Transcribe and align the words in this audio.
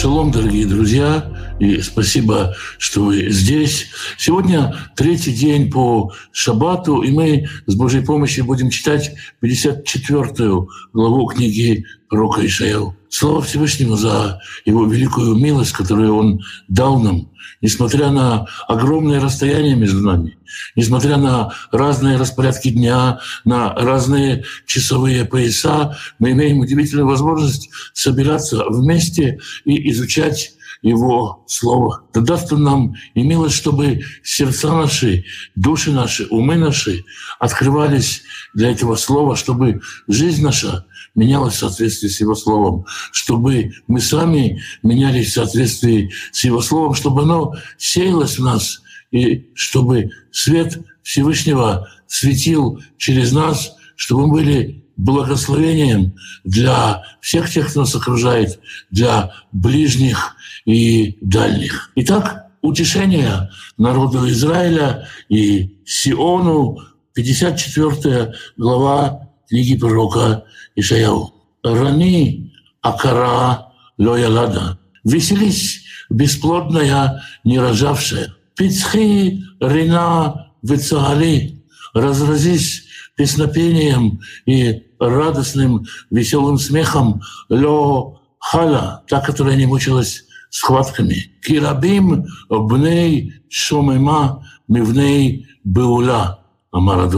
Шалом, 0.00 0.30
дорогие 0.30 0.64
друзья, 0.64 1.56
и 1.58 1.80
спасибо, 1.80 2.54
что 2.78 3.02
вы 3.02 3.30
здесь. 3.30 3.88
Сегодня 4.16 4.76
третий 4.94 5.32
день 5.32 5.72
по 5.72 6.12
Шаббату, 6.30 7.02
и 7.02 7.10
мы 7.10 7.48
с 7.66 7.74
Божьей 7.74 8.04
помощью 8.04 8.44
будем 8.44 8.70
читать 8.70 9.16
54 9.40 10.68
главу 10.92 11.26
книги 11.26 11.84
пророка 12.08 12.46
Ишаяу. 12.46 12.94
Слава 13.10 13.40
Всевышнему 13.40 13.96
за 13.96 14.40
его 14.64 14.86
великую 14.86 15.34
милость, 15.36 15.72
которую 15.72 16.14
он 16.14 16.40
дал 16.68 17.00
нам, 17.00 17.30
несмотря 17.62 18.10
на 18.10 18.46
огромное 18.66 19.20
расстояние 19.20 19.76
между 19.76 20.00
нами, 20.00 20.38
несмотря 20.76 21.16
на 21.16 21.52
разные 21.72 22.18
распорядки 22.18 22.68
дня, 22.68 23.20
на 23.44 23.74
разные 23.74 24.44
часовые 24.66 25.24
пояса, 25.24 25.96
мы 26.18 26.32
имеем 26.32 26.58
удивительную 26.58 27.06
возможность 27.06 27.70
собираться 27.94 28.64
вместе 28.68 29.38
и 29.64 29.90
изучать 29.90 30.52
его 30.82 31.44
Слово. 31.46 32.04
Да 32.12 32.20
даст 32.20 32.52
Он 32.52 32.62
нам 32.62 32.94
и 33.14 33.22
милость, 33.22 33.56
чтобы 33.56 34.02
сердца 34.22 34.72
наши, 34.72 35.24
души 35.54 35.92
наши, 35.92 36.26
умы 36.26 36.56
наши 36.56 37.04
открывались 37.38 38.22
для 38.54 38.70
этого 38.70 38.96
Слова, 38.96 39.36
чтобы 39.36 39.80
жизнь 40.06 40.42
наша 40.42 40.86
менялась 41.14 41.54
в 41.54 41.58
соответствии 41.58 42.08
с 42.08 42.20
Его 42.20 42.34
Словом, 42.34 42.84
чтобы 43.12 43.72
мы 43.86 44.00
сами 44.00 44.62
менялись 44.82 45.30
в 45.30 45.34
соответствии 45.34 46.12
с 46.32 46.44
Его 46.44 46.60
Словом, 46.60 46.94
чтобы 46.94 47.22
оно 47.22 47.54
сеялось 47.76 48.38
в 48.38 48.44
нас, 48.44 48.82
и 49.10 49.50
чтобы 49.54 50.10
свет 50.30 50.78
Всевышнего 51.02 51.88
светил 52.06 52.80
через 52.98 53.32
нас, 53.32 53.72
чтобы 53.96 54.26
мы 54.26 54.32
были 54.34 54.77
благословением 54.98 56.14
для 56.44 57.04
всех 57.20 57.48
тех, 57.48 57.70
кто 57.70 57.80
нас 57.80 57.94
окружает, 57.94 58.60
для 58.90 59.32
ближних 59.52 60.36
и 60.66 61.16
дальних. 61.22 61.90
Итак, 61.94 62.48
утешение 62.60 63.48
народу 63.78 64.28
Израиля 64.28 65.08
и 65.28 65.78
Сиону, 65.86 66.80
54 67.14 68.34
глава 68.56 69.30
книги 69.48 69.78
пророка 69.78 70.44
Ишаяу. 70.76 71.34
«Рани 71.62 72.52
акара 72.82 73.72
лоялада». 73.96 74.78
«Веселись, 75.04 75.84
бесплодная, 76.10 77.22
не 77.44 77.58
рожавшая». 77.58 78.34
«Пицхи 78.56 79.42
рина 79.60 80.52
вецагали». 80.62 81.62
«Разразись 81.94 82.87
песнопением 83.18 84.20
и 84.46 84.84
радостным, 85.00 85.84
веселым 86.10 86.56
смехом 86.56 87.20
ло 87.48 88.22
хала, 88.38 89.02
та, 89.08 89.20
которая 89.20 89.56
не 89.56 89.66
мучилась 89.66 90.24
схватками. 90.50 91.32
Кирабим 91.44 92.26
бней 92.48 93.34
шумема 93.50 94.46
мивней 94.68 95.48
беула, 95.64 96.44
Амар 96.70 97.10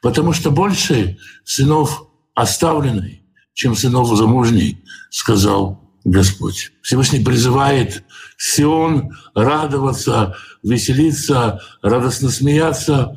Потому 0.00 0.32
что 0.32 0.50
больше 0.50 1.18
сынов 1.44 2.06
оставленной, 2.34 3.22
чем 3.52 3.76
сынов 3.76 4.16
замужней, 4.16 4.82
сказал 5.10 5.78
Господь. 6.04 6.72
Всевышний 6.80 7.22
призывает 7.22 8.02
Сион 8.38 9.10
радоваться, 9.34 10.34
веселиться, 10.62 11.60
радостно 11.82 12.30
смеяться, 12.30 13.14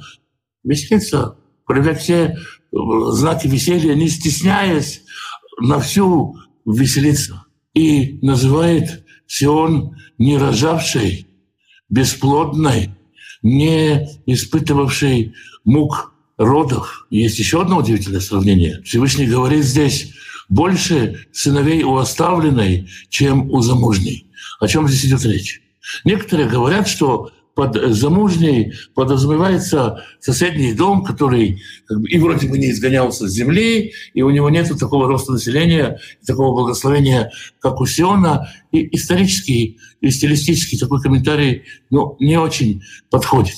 веселиться, 0.63 1.37
проявлять 1.65 2.01
все 2.01 2.37
знаки 2.71 3.47
веселья, 3.47 3.95
не 3.95 4.09
стесняясь, 4.09 5.01
на 5.59 5.79
всю 5.79 6.37
веселиться. 6.65 7.43
И 7.73 8.19
называет 8.21 9.05
Сион 9.27 9.95
не 10.17 10.37
рожавшей, 10.37 11.27
бесплодной, 11.89 12.91
не 13.41 14.07
испытывавшей 14.25 15.33
мук 15.63 16.13
родов. 16.37 17.05
Есть 17.09 17.39
еще 17.39 17.61
одно 17.61 17.77
удивительное 17.77 18.19
сравнение. 18.19 18.81
Всевышний 18.83 19.27
говорит 19.27 19.63
здесь 19.63 20.13
больше 20.49 21.27
сыновей 21.31 21.83
у 21.83 21.95
оставленной, 21.95 22.89
чем 23.09 23.49
у 23.51 23.61
замужней. 23.61 24.27
О 24.59 24.67
чем 24.67 24.87
здесь 24.87 25.05
идет 25.05 25.25
речь? 25.25 25.61
Некоторые 26.03 26.49
говорят, 26.49 26.87
что 26.87 27.31
под 27.55 27.75
замужней 27.93 28.73
подразумевается 28.93 30.03
соседний 30.19 30.73
дом, 30.73 31.03
который 31.03 31.63
как 31.87 32.01
бы, 32.01 32.09
и 32.09 32.19
вроде 32.19 32.47
бы 32.49 32.57
не 32.57 32.69
изгонялся 32.71 33.27
с 33.27 33.31
земли, 33.31 33.93
и 34.13 34.21
у 34.21 34.29
него 34.29 34.49
нет 34.49 34.69
такого 34.77 35.07
роста 35.07 35.31
населения, 35.31 35.99
такого 36.27 36.53
благословения, 36.53 37.31
как 37.59 37.79
у 37.79 37.85
Сиона. 37.85 38.51
И 38.73 38.93
исторический 38.95 39.79
и 40.01 40.09
стилистический 40.09 40.77
такой 40.77 41.01
комментарий 41.01 41.63
ну, 41.89 42.17
не 42.19 42.37
очень 42.37 42.83
подходит. 43.09 43.55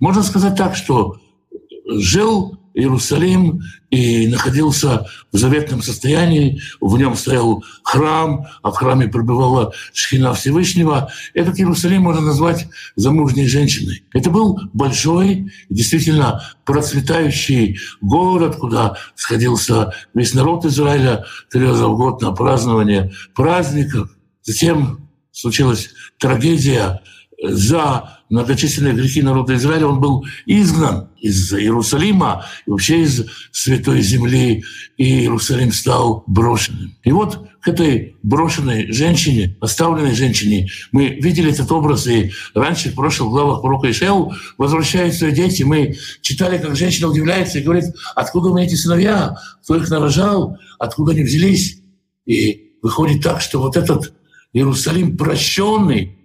Можно 0.00 0.22
сказать 0.22 0.56
так, 0.56 0.76
что 0.76 1.16
жил 1.86 2.58
Иерусалим 2.78 3.60
и 3.90 4.28
находился 4.28 5.06
в 5.32 5.36
заветном 5.36 5.82
состоянии. 5.82 6.60
В 6.80 6.96
нем 6.96 7.16
стоял 7.16 7.64
храм, 7.82 8.46
а 8.62 8.70
в 8.70 8.76
храме 8.76 9.08
пребывала 9.08 9.72
шхина 9.92 10.32
Всевышнего. 10.32 11.10
Этот 11.34 11.58
Иерусалим 11.58 12.02
можно 12.02 12.20
назвать 12.20 12.68
замужней 12.94 13.48
женщиной. 13.48 14.04
Это 14.12 14.30
был 14.30 14.60
большой, 14.72 15.52
действительно 15.68 16.42
процветающий 16.64 17.78
город, 18.00 18.56
куда 18.56 18.96
сходился 19.16 19.92
весь 20.14 20.32
народ 20.34 20.64
Израиля 20.64 21.24
три 21.50 21.66
раза 21.66 21.88
в 21.88 21.96
год 21.96 22.22
на 22.22 22.30
празднование 22.30 23.12
праздников. 23.34 24.10
Затем 24.42 25.08
случилась 25.32 25.90
трагедия 26.18 27.00
за 27.42 28.18
многочисленные 28.30 28.94
грехи 28.94 29.22
народа 29.22 29.54
Израиля, 29.54 29.86
он 29.86 30.00
был 30.00 30.24
изгнан 30.46 31.08
из 31.20 31.52
Иерусалима 31.52 32.44
и 32.66 32.70
вообще 32.70 33.02
из 33.02 33.24
Святой 33.52 34.02
Земли, 34.02 34.64
и 34.96 35.20
Иерусалим 35.20 35.72
стал 35.72 36.24
брошенным. 36.26 36.96
И 37.04 37.12
вот 37.12 37.48
к 37.60 37.68
этой 37.68 38.16
брошенной 38.22 38.92
женщине, 38.92 39.56
оставленной 39.60 40.14
женщине, 40.14 40.68
мы 40.92 41.08
видели 41.08 41.50
этот 41.50 41.70
образ, 41.72 42.06
и 42.06 42.32
раньше 42.54 42.90
в 42.90 42.94
прошлых 42.94 43.30
главах 43.30 43.62
пророка 43.62 43.90
Ишеу 43.90 44.32
возвращаются 44.58 45.30
дети, 45.30 45.62
мы 45.62 45.96
читали, 46.22 46.58
как 46.58 46.76
женщина 46.76 47.08
удивляется 47.08 47.58
и 47.58 47.62
говорит, 47.62 47.86
откуда 48.14 48.48
у 48.48 48.54
меня 48.54 48.66
эти 48.66 48.74
сыновья, 48.74 49.36
кто 49.62 49.76
их 49.76 49.88
нарожал, 49.90 50.56
откуда 50.78 51.12
они 51.12 51.22
взялись. 51.22 51.80
И 52.26 52.72
выходит 52.82 53.22
так, 53.22 53.40
что 53.40 53.60
вот 53.60 53.76
этот 53.76 54.12
Иерусалим 54.52 55.16
прощенный, 55.16 56.17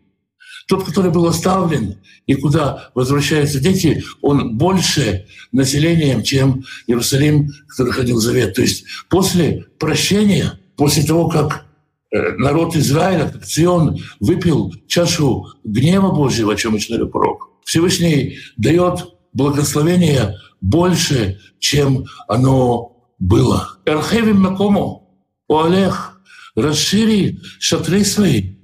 тот, 0.68 0.86
который 0.86 1.12
был 1.12 1.26
оставлен 1.28 1.98
и 2.26 2.36
куда 2.36 2.92
возвращаются 2.96 3.60
дети, 3.60 4.04
он 4.22 4.58
больше 4.58 5.26
населением, 5.52 6.24
чем 6.24 6.64
Иерусалим, 6.88 7.50
который 7.68 7.94
ходил 7.94 8.18
в 8.18 8.22
завет. 8.22 8.54
То 8.54 8.62
есть 8.62 8.86
после 9.10 9.66
прощения, 9.80 10.60
после 10.76 11.04
того, 11.04 11.28
как 11.28 11.66
э, 12.12 12.34
народ 12.38 12.76
Израиля, 12.76 13.30
как 13.30 13.46
Цион, 13.46 14.00
выпил 14.20 14.74
чашу 14.88 15.48
гнева 15.64 16.12
Божьего, 16.12 16.54
о 16.54 16.56
чем 16.56 16.78
читали 16.78 17.06
пророк, 17.06 17.50
Всевышний 17.66 18.38
дает 18.58 19.00
благословение 19.34 20.38
больше, 20.62 21.40
чем 21.60 22.06
оно 22.28 23.10
было. 23.20 23.78
Эрхевим 23.86 24.42
Макому, 24.42 25.26
Олег, 25.50 26.22
расшири 26.56 27.40
шатры 27.60 28.04
свои, 28.06 28.56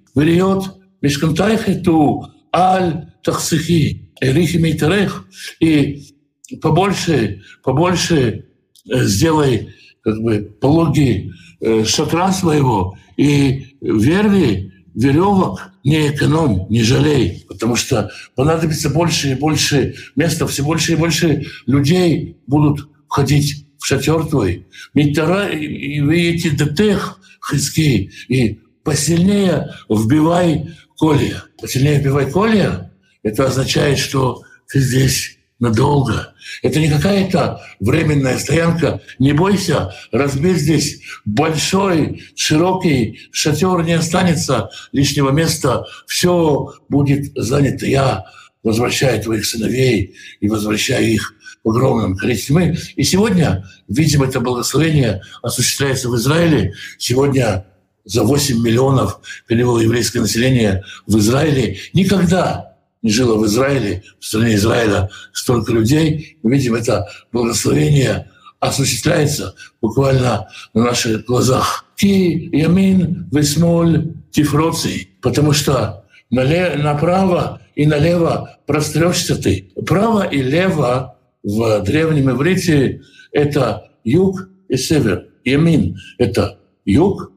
вперед 1.00 1.02
Мишкантайхету 1.02 2.28
аль 2.54 3.08
тахсихи, 3.24 4.12
эрихи 4.22 4.58
мейтерех, 4.58 5.26
и 5.60 6.14
побольше, 6.62 7.42
побольше 7.64 8.46
э, 8.90 9.04
сделай 9.06 9.69
как 10.01 10.22
бы 10.22 10.57
пологи 10.60 11.31
э, 11.62 11.84
шатра 11.86 12.31
своего 12.31 12.98
и 13.18 13.75
верви 13.81 14.74
веревок 14.96 15.72
не 15.84 16.10
экономь, 16.10 16.68
не 16.69 16.84
жалей, 16.84 17.45
потому 17.48 17.75
что 17.75 18.12
понадобится 18.36 18.90
больше 18.90 19.31
и 19.31 19.36
больше 19.36 19.95
места, 20.16 20.48
все 20.48 20.63
больше 20.63 20.94
и 20.94 20.95
больше 20.95 21.45
людей 21.68 22.38
будут 22.48 22.90
входить 23.07 23.66
в 23.78 23.86
шатер 23.86 24.25
твой. 24.25 24.68
Митара 24.94 25.48
и 25.48 26.02
эти 26.02 26.50
детех 26.50 27.19
хиски, 27.50 28.12
и 28.28 28.60
посильнее 28.84 29.69
вбивай 29.88 30.66
колья. 31.00 31.44
Посильнее 31.60 32.00
вбивай 32.00 32.30
колья, 32.30 32.92
это 33.24 33.46
означает, 33.46 33.98
что 33.98 34.44
ты 34.68 34.80
здесь 34.80 35.38
надолго. 35.60 36.34
Это 36.62 36.80
не 36.80 36.90
какая-то 36.90 37.62
временная 37.80 38.38
стоянка. 38.38 39.01
Не 39.18 39.34
бойся, 39.34 39.94
разбить 40.12 40.57
здесь 40.57 41.01
большой, 41.25 42.24
широкий 42.36 43.19
шатер, 43.31 43.84
не 43.84 43.94
останется 43.94 44.69
лишнего 44.92 45.31
места. 45.31 45.86
Все 46.07 46.74
будет 46.88 47.31
занято. 47.36 47.86
Я 47.86 48.25
возвращаю 48.63 49.22
твоих 49.22 49.45
сыновей 49.45 50.16
и 50.40 50.50
возвращаю 50.50 51.06
их 51.07 51.34
в 51.63 51.69
огромном 51.69 52.16
количестве. 52.16 52.56
Мы 52.56 52.78
и 52.95 53.04
сегодня 53.04 53.66
видим 53.88 54.24
это 54.24 54.40
благословение 54.40 55.22
осуществляется 55.42 56.10
в 56.10 56.16
Израиле. 56.16 56.74
Сегодня 56.98 57.66
за 58.09 58.23
8 58.23 58.61
миллионов 58.61 59.19
перевело 59.47 59.79
еврейское 59.79 60.19
население 60.19 60.83
в 61.06 61.17
Израиле. 61.19 61.77
Никогда 61.94 62.75
не 63.03 63.11
жило 63.11 63.38
в 63.38 63.45
Израиле, 63.45 64.03
в 64.19 64.25
стране 64.25 64.56
Израиля 64.56 65.09
столько 65.31 65.71
людей. 65.71 66.38
Мы 66.41 66.56
видим, 66.56 66.73
это 66.73 67.07
благословение 67.31 68.29
осуществляется 68.59 69.56
буквально 69.79 70.50
на 70.73 70.85
наших 70.85 71.25
глазах. 71.25 71.85
Ки 71.95 72.50
ямин 72.51 73.29
весмоль 73.31 74.15
тифроций, 74.31 75.11
потому 75.21 75.53
что 75.53 76.03
направо 76.31 77.61
и 77.75 77.85
налево 77.85 78.57
прострешься 78.65 79.35
ты. 79.35 79.71
Право 79.85 80.23
и 80.23 80.41
лево 80.41 81.15
в 81.44 81.81
древнем 81.81 82.31
иврите— 82.31 83.01
это 83.31 83.91
юг 84.03 84.50
и 84.67 84.77
север. 84.77 85.27
Ямин— 85.45 85.97
это 86.17 86.59
юг, 86.85 87.31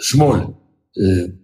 смоль 0.00 0.54
э, 0.96 1.00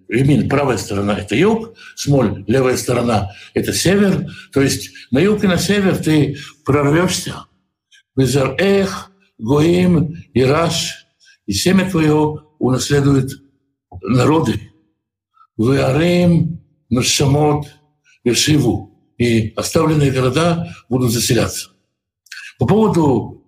Ямин, 0.09 0.49
правая 0.49 0.77
сторона— 0.77 1.19
это 1.19 1.35
юг, 1.35 1.75
смоль, 1.97 2.45
левая 2.47 2.77
сторона— 2.77 3.33
это 3.55 3.73
север. 3.73 4.31
То 4.53 4.61
есть 4.61 4.91
на 5.11 5.19
юг 5.19 5.45
и 5.45 5.47
на 5.47 5.59
север 5.59 5.97
ты 5.97 6.37
прорвешься. 6.65 7.47
Безер 8.17 8.55
эх, 8.59 9.11
гоим, 9.39 10.15
ираш, 10.35 11.07
и 11.47 11.53
семя 11.53 11.91
твое 11.91 12.43
унаследует 12.59 13.31
народы. 14.03 14.61
Веарим, 15.57 16.61
Нашамот, 16.91 17.67
Вершиву. 18.25 18.91
И 19.19 19.53
оставленные 19.55 20.11
города 20.11 20.75
будут 20.89 21.13
заселяться. 21.13 21.71
По 22.59 22.67
поводу 22.67 23.45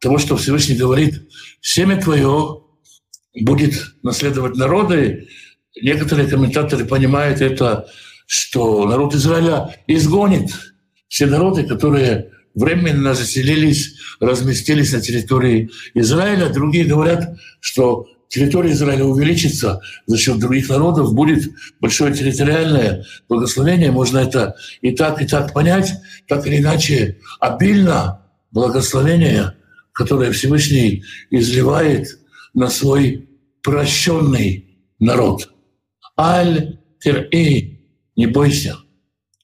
того, 0.00 0.18
что 0.18 0.36
Всевышний 0.36 0.76
говорит, 0.76 1.28
семя 1.60 2.00
твое 2.00 2.62
будет 3.34 3.94
наследовать 4.02 4.56
народы, 4.56 5.28
некоторые 5.80 6.28
комментаторы 6.28 6.84
понимают 6.84 7.40
это, 7.40 7.88
что 8.26 8.86
народ 8.86 9.14
Израиля 9.14 9.74
изгонит 9.86 10.50
все 11.08 11.26
народы, 11.26 11.64
которые 11.64 12.30
временно 12.54 13.14
заселились, 13.14 13.94
разместились 14.20 14.92
на 14.92 15.00
территории 15.00 15.70
Израиля. 15.94 16.48
Другие 16.48 16.84
говорят, 16.84 17.36
что 17.60 18.06
территория 18.28 18.72
Израиля 18.72 19.04
увеличится 19.04 19.80
за 20.06 20.18
счет 20.18 20.38
других 20.38 20.68
народов, 20.68 21.14
будет 21.14 21.50
большое 21.80 22.12
территориальное 22.12 23.04
благословение. 23.28 23.90
Можно 23.90 24.18
это 24.18 24.56
и 24.82 24.90
так, 24.92 25.22
и 25.22 25.26
так 25.26 25.52
понять. 25.54 25.94
Так 26.26 26.46
или 26.46 26.58
иначе, 26.58 27.18
обильно 27.40 28.22
благословение, 28.50 29.54
которое 29.92 30.32
Всевышний 30.32 31.04
изливает 31.30 32.18
на 32.58 32.68
свой 32.68 33.28
прощенный 33.62 34.78
народ. 34.98 35.50
Аль 36.18 36.80
тир 37.00 37.28
не 37.32 38.26
бойся. 38.26 38.76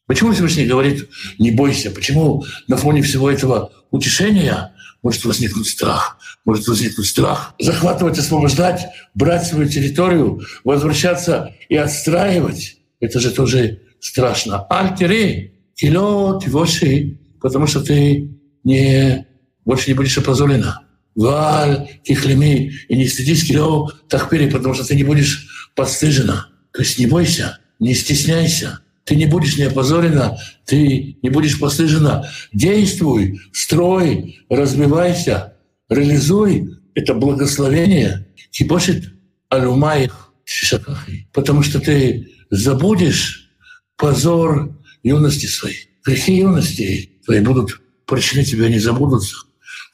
Почему 0.06 0.32
Всевышний 0.32 0.66
говорит 0.66 1.08
«не 1.38 1.52
бойся»? 1.52 1.90
Почему 1.92 2.44
на 2.66 2.76
фоне 2.76 3.02
всего 3.02 3.30
этого 3.30 3.72
утешения 3.90 4.74
может 5.02 5.24
возникнуть 5.24 5.68
страх? 5.68 6.18
Может 6.44 6.66
возникнуть 6.66 7.06
страх 7.06 7.54
захватывать, 7.60 8.18
освобождать, 8.18 8.86
брать 9.14 9.46
свою 9.46 9.68
территорию, 9.68 10.42
возвращаться 10.64 11.54
и 11.68 11.76
отстраивать. 11.76 12.78
Это 12.98 13.20
же 13.20 13.30
тоже 13.30 13.80
страшно. 14.00 14.66
Альтери, 14.68 15.54
кило, 15.74 16.40
тивоши, 16.44 17.18
потому 17.40 17.68
что 17.68 17.80
ты 17.80 18.40
не, 18.64 19.26
больше 19.64 19.88
не 19.88 19.94
будешь 19.94 20.18
опозорена. 20.18 20.84
Валь, 21.14 21.88
кихлеми, 22.04 22.72
и 22.88 22.96
не 22.96 23.06
стыдись, 23.06 23.44
кило, 23.44 23.92
тахпери, 24.08 24.50
потому 24.50 24.74
что 24.74 24.86
ты 24.86 24.96
не 24.96 25.04
будешь 25.04 25.70
постыжена. 25.74 26.48
То 26.72 26.82
есть 26.82 26.98
не 26.98 27.06
бойся, 27.06 27.58
не 27.78 27.94
стесняйся. 27.94 28.80
Ты 29.04 29.16
не 29.16 29.26
будешь 29.26 29.58
не 29.58 29.64
опозорена, 29.64 30.38
ты 30.64 31.18
не 31.22 31.28
будешь 31.28 31.60
постыжена. 31.60 32.30
Действуй, 32.54 33.38
строй, 33.52 34.40
развивайся, 34.48 35.54
реализуй 35.90 36.78
это 36.94 37.14
благословение. 37.14 38.26
Кибошит 38.50 39.12
алюмаих 39.48 40.32
шишакахи. 40.44 41.28
Потому 41.32 41.62
что 41.62 41.80
ты 41.80 42.32
забудешь 42.50 43.50
позор 43.96 44.76
юности 45.02 45.46
своей. 45.46 45.90
Грехи 46.04 46.38
юности 46.38 47.10
твои 47.24 47.40
будут 47.40 47.80
прощены, 48.06 48.44
тебя 48.44 48.68
не 48.68 48.78
забудутся. 48.78 49.36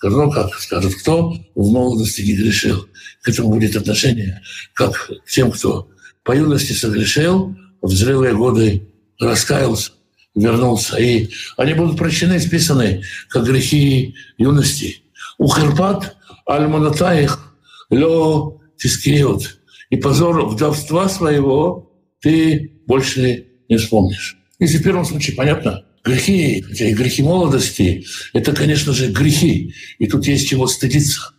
Ну, 0.02 0.30
как 0.30 0.54
скажут, 0.54 0.94
кто 0.94 1.34
в 1.54 1.72
молодости 1.72 2.22
не 2.22 2.34
грешил. 2.34 2.88
К 3.22 3.28
этому 3.28 3.50
будет 3.50 3.76
отношение, 3.76 4.40
как 4.72 5.10
к 5.24 5.30
тем, 5.30 5.52
кто 5.52 5.88
по 6.24 6.34
юности 6.34 6.72
согрешил, 6.72 7.54
в 7.82 7.90
зрелые 7.92 8.34
годы 8.34 8.88
раскаялся, 9.18 9.92
вернулся. 10.34 10.96
И 10.96 11.30
они 11.56 11.74
будут 11.74 11.98
прощены, 11.98 12.40
списаны, 12.40 13.02
как 13.28 13.44
грехи 13.44 14.14
юности. 14.38 15.02
У 15.38 15.48
Херпат 15.48 16.16
аль-Манатаих 16.48 17.54
лё 17.90 18.58
тискиот. 18.78 19.58
И 19.90 19.96
позор 19.96 20.46
вдовства 20.46 21.08
своего 21.08 21.92
ты 22.20 22.80
больше 22.86 23.46
не 23.68 23.76
вспомнишь. 23.76 24.38
Если 24.58 24.78
в 24.78 24.82
первом 24.82 25.04
случае 25.04 25.36
понятно, 25.36 25.84
грехи, 26.04 26.60
грехи 26.60 27.22
молодости, 27.22 28.06
это, 28.32 28.52
конечно 28.52 28.92
же, 28.92 29.10
грехи. 29.10 29.74
И 29.98 30.06
тут 30.06 30.26
есть 30.26 30.48
чего 30.48 30.66
стыдиться. 30.66 31.32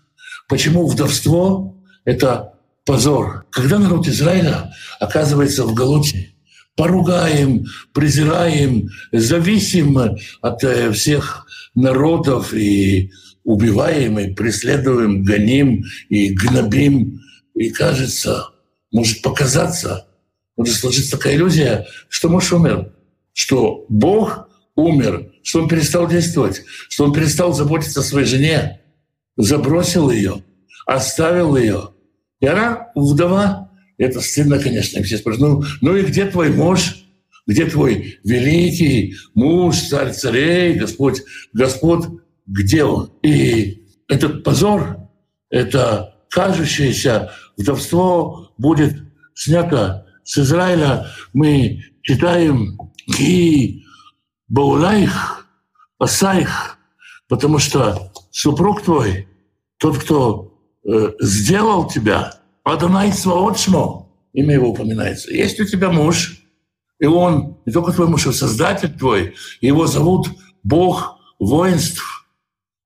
Почему 0.47 0.87
вдовство— 0.87 1.77
это 2.05 2.53
позор? 2.85 3.45
Когда 3.51 3.79
народ 3.79 4.07
Израиля 4.07 4.73
оказывается 4.99 5.63
в 5.63 5.73
Галуте, 5.73 6.33
поругаем, 6.75 7.65
презираем, 7.93 8.89
зависим 9.11 9.97
от 10.41 10.63
э, 10.63 10.91
всех 10.91 11.45
народов 11.75 12.53
и 12.53 13.11
убиваем, 13.43 14.19
и 14.19 14.33
преследуем, 14.33 15.23
гоним 15.23 15.83
и 16.09 16.29
гнобим. 16.29 17.21
И 17.55 17.69
кажется, 17.69 18.47
может 18.91 19.21
показаться, 19.21 20.07
может 20.55 20.75
сложиться 20.75 21.11
такая 21.11 21.35
иллюзия, 21.35 21.87
что 22.09 22.29
муж 22.29 22.51
умер, 22.53 22.93
что 23.33 23.85
Бог 23.89 24.49
умер, 24.81 25.31
что 25.43 25.61
он 25.61 25.67
перестал 25.67 26.07
действовать, 26.07 26.63
что 26.89 27.05
он 27.05 27.13
перестал 27.13 27.53
заботиться 27.53 28.01
о 28.01 28.03
своей 28.03 28.25
жене, 28.25 28.81
забросил 29.37 30.11
ее, 30.11 30.43
оставил 30.85 31.55
ее. 31.55 31.89
И 32.39 32.47
она 32.47 32.89
вдова, 32.95 33.71
это 33.97 34.19
стыдно, 34.21 34.59
конечно. 34.59 34.99
И 34.99 35.03
все 35.03 35.17
спрашивают, 35.17 35.63
ну, 35.81 35.91
ну 35.91 35.97
и 35.97 36.03
где 36.03 36.25
твой 36.25 36.49
муж? 36.49 36.97
Где 37.47 37.65
твой 37.65 38.19
великий 38.23 39.15
муж, 39.33 39.77
царь 39.77 40.13
царей, 40.13 40.75
Господь, 40.75 41.21
Господь, 41.53 42.05
где 42.45 42.83
он? 42.83 43.11
И 43.23 43.83
этот 44.07 44.43
позор, 44.43 45.09
это 45.49 46.15
кажущееся 46.29 47.31
вдовство 47.57 48.53
будет 48.57 48.95
снято 49.33 50.05
с 50.23 50.37
Израиля. 50.37 51.07
Мы 51.33 51.83
читаем 52.03 52.77
«Ки 54.51 54.53
баулайх 54.53 55.47
асайх», 55.99 56.77
потому 57.27 57.59
что 57.59 58.11
супруг 58.31 58.81
твой, 58.81 59.27
тот, 59.77 59.97
кто 59.97 60.53
э, 60.83 61.13
сделал 61.21 61.87
тебя– 61.87 62.35
Адонай 62.63 63.11
Сваотшмо, 63.11 64.07
имя 64.33 64.53
его 64.53 64.69
упоминается. 64.69 65.33
Есть 65.33 65.59
у 65.59 65.65
тебя 65.65 65.91
муж, 65.91 66.43
и 66.99 67.05
он, 67.05 67.57
не 67.65 67.73
только 67.73 67.91
твой 67.91 68.07
муж, 68.07 68.27
а 68.27 68.33
создатель 68.33 68.97
твой, 68.97 69.35
его 69.61 69.87
зовут 69.87 70.27
Бог 70.63 71.17
воинств. 71.39 72.27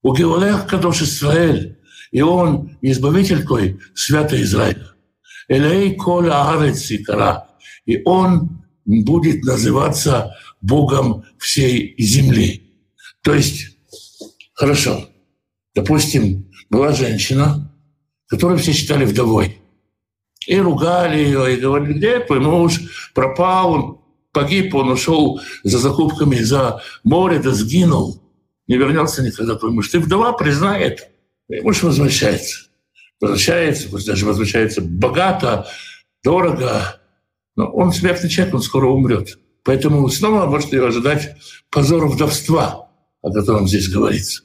У 0.01 0.15
Геолех 0.15 0.67
Кадош 0.67 1.01
Исраэль, 1.01 1.77
и 2.11 2.21
он 2.21 2.77
избавитель 2.81 3.45
твой, 3.45 3.79
святый 3.93 4.43
Израиль. 4.43 4.85
Элей 5.47 5.95
Коля 5.95 6.49
Арец 6.49 6.89
Кара, 7.05 7.49
и 7.85 8.01
он 8.05 8.63
будет 8.85 9.43
называться 9.43 10.35
Богом 10.65 11.25
всей 11.37 11.95
земли. 11.97 12.73
То 13.21 13.33
есть, 13.33 13.77
хорошо, 14.53 15.07
допустим, 15.73 16.51
была 16.69 16.91
женщина, 16.91 17.71
которую 18.27 18.59
все 18.59 18.73
считали 18.73 19.05
вдовой. 19.05 19.59
И 20.47 20.57
ругали 20.59 21.17
ее, 21.17 21.55
и 21.55 21.59
говорили, 21.59 21.93
где 21.93 22.19
твой 22.19 22.39
муж 22.39 23.11
пропал, 23.13 23.71
он 23.73 24.01
погиб, 24.31 24.75
он 24.75 24.89
ушел 24.89 25.39
за 25.63 25.79
закупками 25.79 26.35
за 26.35 26.81
море, 27.03 27.39
да 27.39 27.51
сгинул. 27.51 28.21
Не 28.67 28.77
вернется 28.77 29.23
никогда 29.23 29.55
твой 29.55 29.71
муж. 29.71 29.89
Ты 29.89 29.99
вдова, 29.99 30.33
признает. 30.33 31.07
И 31.49 31.61
муж 31.61 31.83
возвращается. 31.83 32.67
Возвращается, 33.21 33.89
даже 34.05 34.25
возвращается 34.25 34.81
богато, 34.81 35.67
дорого. 36.23 36.99
Но 37.55 37.67
он 37.71 37.91
смертный 37.93 38.29
человек, 38.29 38.55
он 38.55 38.61
скоро 38.61 38.87
умрет. 38.87 39.39
Поэтому 39.65 40.07
снова 40.09 40.61
ее 40.71 40.87
ожидать 40.87 41.35
позор 41.71 42.07
вдовства, 42.07 42.91
о 43.21 43.31
котором 43.31 43.67
здесь 43.67 43.89
говорится. 43.89 44.43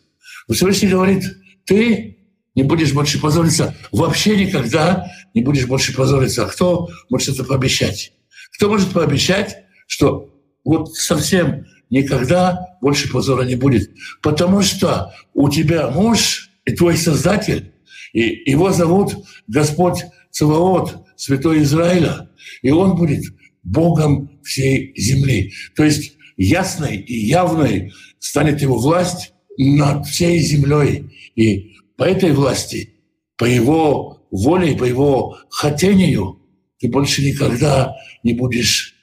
Но 0.49 0.55
Всевышний 0.55 0.89
говорит, 0.89 1.25
ты 1.67 2.17
не 2.55 2.63
будешь 2.63 2.93
больше 2.95 3.21
позориться, 3.21 3.77
вообще 3.93 4.45
никогда 4.45 5.07
не 5.35 5.43
будешь 5.43 5.67
больше 5.67 5.95
позориться. 5.95 6.45
А 6.45 6.49
кто 6.49 6.89
может 7.11 7.35
это 7.35 7.45
пообещать? 7.45 8.13
Кто 8.55 8.71
может 8.71 8.93
пообещать, 8.93 9.59
что 9.87 10.35
вот 10.65 10.95
совсем 10.95 11.67
никогда 11.91 12.77
больше 12.81 13.11
позора 13.11 13.43
не 13.43 13.57
будет? 13.57 13.91
Потому 14.23 14.63
что 14.63 15.13
у 15.35 15.51
тебя 15.51 15.91
муж 15.91 16.51
и 16.65 16.75
твой 16.75 16.97
Создатель, 16.97 17.75
и 18.15 18.51
его 18.51 18.73
зовут 18.73 19.15
Господь 19.47 20.05
Цаваот, 20.31 20.97
Святой 21.17 21.63
Израиля, 21.63 22.31
и 22.63 22.71
он 22.71 22.97
будет 22.97 23.23
Богом 23.63 24.30
всей 24.45 24.93
земли. 24.97 25.53
То 25.77 25.85
есть 25.85 26.15
ясной 26.37 26.97
и 26.97 27.27
явной 27.27 27.93
станет 28.19 28.63
его 28.63 28.79
власть 28.79 29.33
над 29.59 30.07
всей 30.07 30.41
землей. 30.41 31.05
И 31.37 31.77
по 31.97 32.05
этой 32.05 32.33
власти, 32.33 32.95
по 33.37 33.45
его 33.45 34.27
воле, 34.31 34.77
по 34.77 34.85
его 34.85 35.39
хотению 35.51 36.41
ты 36.79 36.89
больше 36.89 37.23
никогда 37.23 37.95
не 38.23 38.33
будешь 38.33 38.95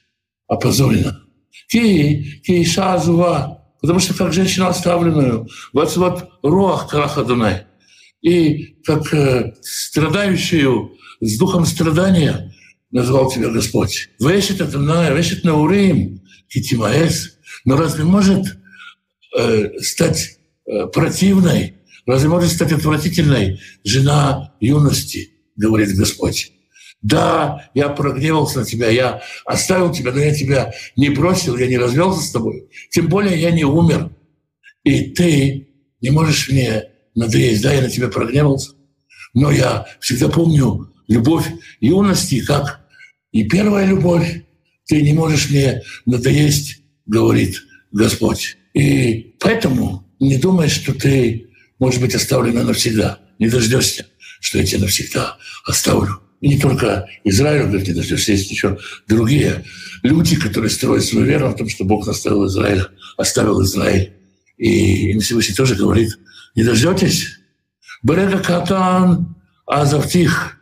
опозорена. 0.47 1.23
Ки, 1.69 2.41
ки 2.43 2.63
шазува, 2.63 3.63
потому 3.81 3.99
что 3.99 4.13
как 4.13 4.33
женщина 4.33 4.69
оставленную, 4.69 5.47
вот 5.73 5.95
вот 5.97 6.29
руах 6.41 6.89
карахадунай, 6.89 7.65
и 8.21 8.77
как 8.83 9.13
э, 9.13 9.53
страдающую 9.61 10.91
с 11.19 11.37
духом 11.37 11.65
страдания 11.65 12.53
назвал 12.91 13.31
тебя 13.31 13.49
Господь. 13.49 14.09
Вешет 14.19 14.61
это 14.61 14.79
на, 14.79 15.09
вешет 15.09 15.43
на 15.43 15.59
урим, 15.59 16.21
китимаэс. 16.49 17.37
Но 17.65 17.77
разве 17.77 18.03
может 18.03 18.45
э, 19.37 19.79
стать 19.79 20.39
э, 20.65 20.87
противной, 20.87 21.75
разве 22.05 22.29
может 22.29 22.51
стать 22.51 22.71
отвратительной 22.71 23.59
жена 23.83 24.53
юности, 24.59 25.31
говорит 25.55 25.95
Господь. 25.95 26.51
Да, 27.01 27.69
я 27.73 27.89
прогневался 27.89 28.59
на 28.59 28.65
тебя, 28.65 28.89
я 28.89 29.21
оставил 29.45 29.91
тебя, 29.93 30.11
но 30.11 30.19
я 30.19 30.33
тебя 30.33 30.73
не 30.95 31.09
бросил, 31.09 31.55
я 31.57 31.67
не 31.67 31.77
развелся 31.77 32.21
с 32.21 32.31
тобой. 32.31 32.69
Тем 32.89 33.07
более 33.07 33.39
я 33.39 33.51
не 33.51 33.63
умер. 33.63 34.09
И 34.83 35.11
ты 35.11 35.67
не 36.01 36.09
можешь 36.09 36.49
мне 36.49 36.85
надоесть. 37.13 37.61
Да, 37.61 37.73
я 37.73 37.81
на 37.81 37.89
тебя 37.89 38.07
прогневался, 38.07 38.71
но 39.33 39.51
я 39.51 39.85
всегда 39.99 40.29
помню 40.29 40.91
любовь 41.07 41.47
юности, 41.79 42.43
как 42.43 42.81
и 43.31 43.43
первая 43.47 43.85
любовь. 43.85 44.43
Ты 44.85 45.01
не 45.01 45.13
можешь 45.13 45.49
мне 45.49 45.83
надоесть, 46.05 46.81
говорит 47.05 47.61
Господь. 47.91 48.57
И 48.73 49.35
поэтому 49.39 50.07
не 50.19 50.37
думай, 50.37 50.69
что 50.69 50.93
ты, 50.93 51.49
может 51.79 51.99
быть, 51.99 52.15
оставлена 52.15 52.63
навсегда. 52.63 53.19
Не 53.39 53.49
дождешься, 53.49 54.07
что 54.39 54.59
я 54.59 54.65
тебя 54.65 54.81
навсегда 54.81 55.37
оставлю. 55.65 56.21
И 56.39 56.49
не 56.49 56.59
только 56.59 57.07
Израиль, 57.23 57.63
говорит, 57.63 57.87
не 57.87 57.93
дождешься, 57.93 58.31
есть 58.31 58.51
еще 58.51 58.77
другие 59.07 59.65
люди, 60.03 60.39
которые 60.39 60.69
строят 60.69 61.03
свою 61.03 61.25
веру 61.25 61.49
в 61.49 61.55
том, 61.55 61.67
что 61.67 61.83
Бог 61.83 62.07
оставил 62.07 62.45
Израиль, 62.47 62.83
оставил 63.17 63.61
Израиль. 63.63 64.13
И 64.57 65.11
им 65.11 65.19
Всевышний 65.19 65.55
тоже 65.55 65.75
говорит, 65.75 66.17
не 66.55 66.63
дождетесь? 66.63 67.39
Берега 68.03 68.39
катан 68.39 69.35
азавтих 69.65 70.56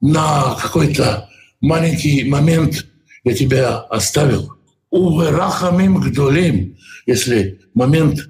на 0.00 0.56
какой-то 0.60 1.28
маленький 1.60 2.24
момент 2.24 2.86
я 3.24 3.34
тебя 3.34 3.78
оставил. 3.78 4.52
Уверахамим 4.90 5.96
гдолим, 6.00 6.78
если 7.06 7.60
момент 7.74 8.20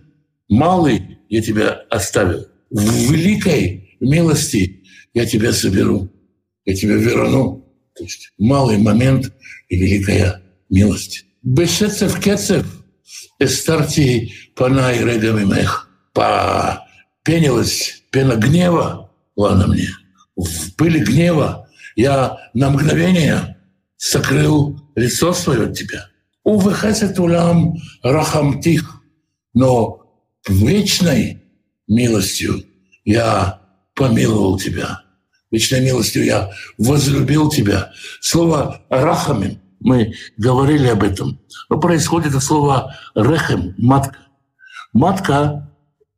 малый 0.48 1.18
я 1.28 1.42
тебя 1.42 1.72
оставил. 1.90 2.46
В 2.70 3.12
великой 3.12 3.96
милости 4.00 4.82
я 5.14 5.26
тебя 5.26 5.52
соберу 5.52 6.10
я 6.66 6.74
тебя 6.74 6.96
верну. 6.96 7.64
То 7.96 8.04
есть 8.04 8.32
малый 8.36 8.76
момент 8.76 9.32
и 9.68 9.78
великая 9.78 10.42
милость. 10.68 11.24
Бешецев 11.42 12.20
кецев 12.20 12.66
эстарти 13.38 14.32
пана 14.54 14.92
и 14.92 15.02
регами 15.02 15.44
мех. 15.44 15.88
Попенилась 16.12 18.02
пена 18.10 18.34
гнева 18.34 19.10
на 19.36 19.66
мне. 19.66 19.88
В 20.36 20.74
пыли 20.76 21.00
гнева 21.00 21.68
я 21.96 22.38
на 22.54 22.70
мгновение 22.70 23.56
сокрыл 23.96 24.80
лицо 24.94 25.32
свое 25.32 25.64
от 25.64 25.74
тебя. 25.76 26.08
Увыхасет 26.44 27.18
улам 27.18 27.76
рахамтих, 28.02 29.02
но 29.54 30.02
вечной 30.46 31.42
милостью 31.88 32.64
я 33.04 33.60
помиловал 33.94 34.58
тебя 34.58 35.00
вечной 35.50 35.80
милостью 35.80 36.24
я 36.24 36.50
возлюбил 36.78 37.50
тебя. 37.50 37.92
Слово 38.20 38.82
«рахамим» 38.88 39.58
мы 39.80 40.14
говорили 40.36 40.88
об 40.88 41.02
этом. 41.02 41.40
Но 41.68 41.78
происходит 41.78 42.34
от 42.34 42.42
слова 42.42 42.94
«рехем»— 43.14 43.74
«матка». 43.78 44.18
Матка, 44.92 45.70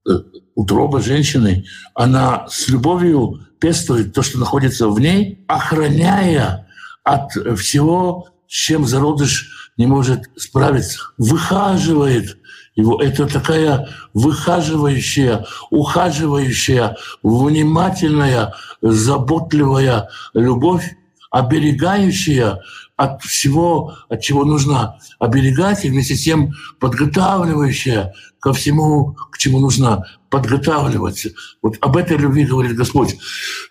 э, 0.09 0.13
утроба 0.55 1.01
женщины, 1.01 1.65
она 1.95 2.47
с 2.49 2.69
любовью 2.69 3.41
пестует 3.59 4.13
то, 4.13 4.23
что 4.23 4.39
находится 4.39 4.89
в 4.89 4.99
ней, 5.01 5.45
охраняя 5.47 6.67
от 7.05 7.33
всего, 7.59 8.29
с 8.47 8.53
чем 8.53 8.87
зародыш 8.87 9.73
не 9.77 9.87
может 9.87 10.31
справиться. 10.37 11.01
Выхаживает 11.19 12.39
его. 12.75 13.01
Это 13.03 13.27
такая 13.27 13.89
выхаживающая, 14.15 15.45
ухаживающая, 15.71 16.97
внимательная, 17.23 18.55
заботливая 18.81 20.09
любовь, 20.35 20.97
оберегающая 21.31 22.61
от 22.99 23.23
всего, 23.23 23.95
от 24.09 24.21
чего 24.21 24.45
нужно 24.45 24.99
оберегать, 25.21 25.85
и 25.85 25.89
вместе 25.89 26.17
с 26.17 26.25
тем 26.25 26.53
подготавливающая 26.81 28.13
ко 28.41 28.53
всему, 28.53 29.17
к 29.31 29.39
чему 29.39 29.61
нужно 29.61 30.05
подготавливаться. 30.31 31.31
Вот 31.63 31.77
об 31.81 31.97
этой 31.97 32.17
любви 32.17 32.45
говорит 32.45 32.75
Господь. 32.75 33.17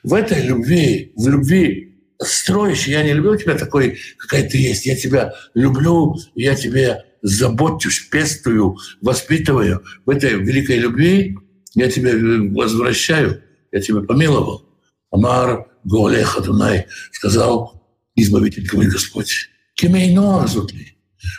В 0.02 0.14
этой 0.14 0.44
любви, 0.44 1.12
в 1.18 1.28
любви 1.28 2.00
строящей, 2.24 2.94
я 2.94 3.04
не 3.04 3.14
люблю 3.14 3.36
тебя 3.36 3.56
такой, 3.56 4.00
какая 4.18 4.50
ты 4.50 4.58
есть, 4.60 4.86
я 4.86 4.96
тебя 4.96 5.34
люблю, 5.54 6.16
я 6.34 6.56
тебе 6.56 7.04
заботюсь, 7.22 8.08
пестую, 8.10 8.78
воспитываю. 9.02 9.84
В 10.06 10.10
этой 10.10 10.36
великой 10.36 10.78
любви 10.78 11.38
я 11.76 11.92
тебя 11.92 12.14
возвращаю, 12.56 13.44
я 13.74 13.82
тебя 13.82 14.00
помиловал. 14.02 14.66
Амар 15.12 15.68
Голех 15.84 16.38
Адунай 16.38 16.86
сказал 17.12 17.78
избавитель, 18.18 18.68
говорит 18.68 18.92
Господь. 18.92 19.50
Кемей 19.76 20.14
Ноах 20.14 20.50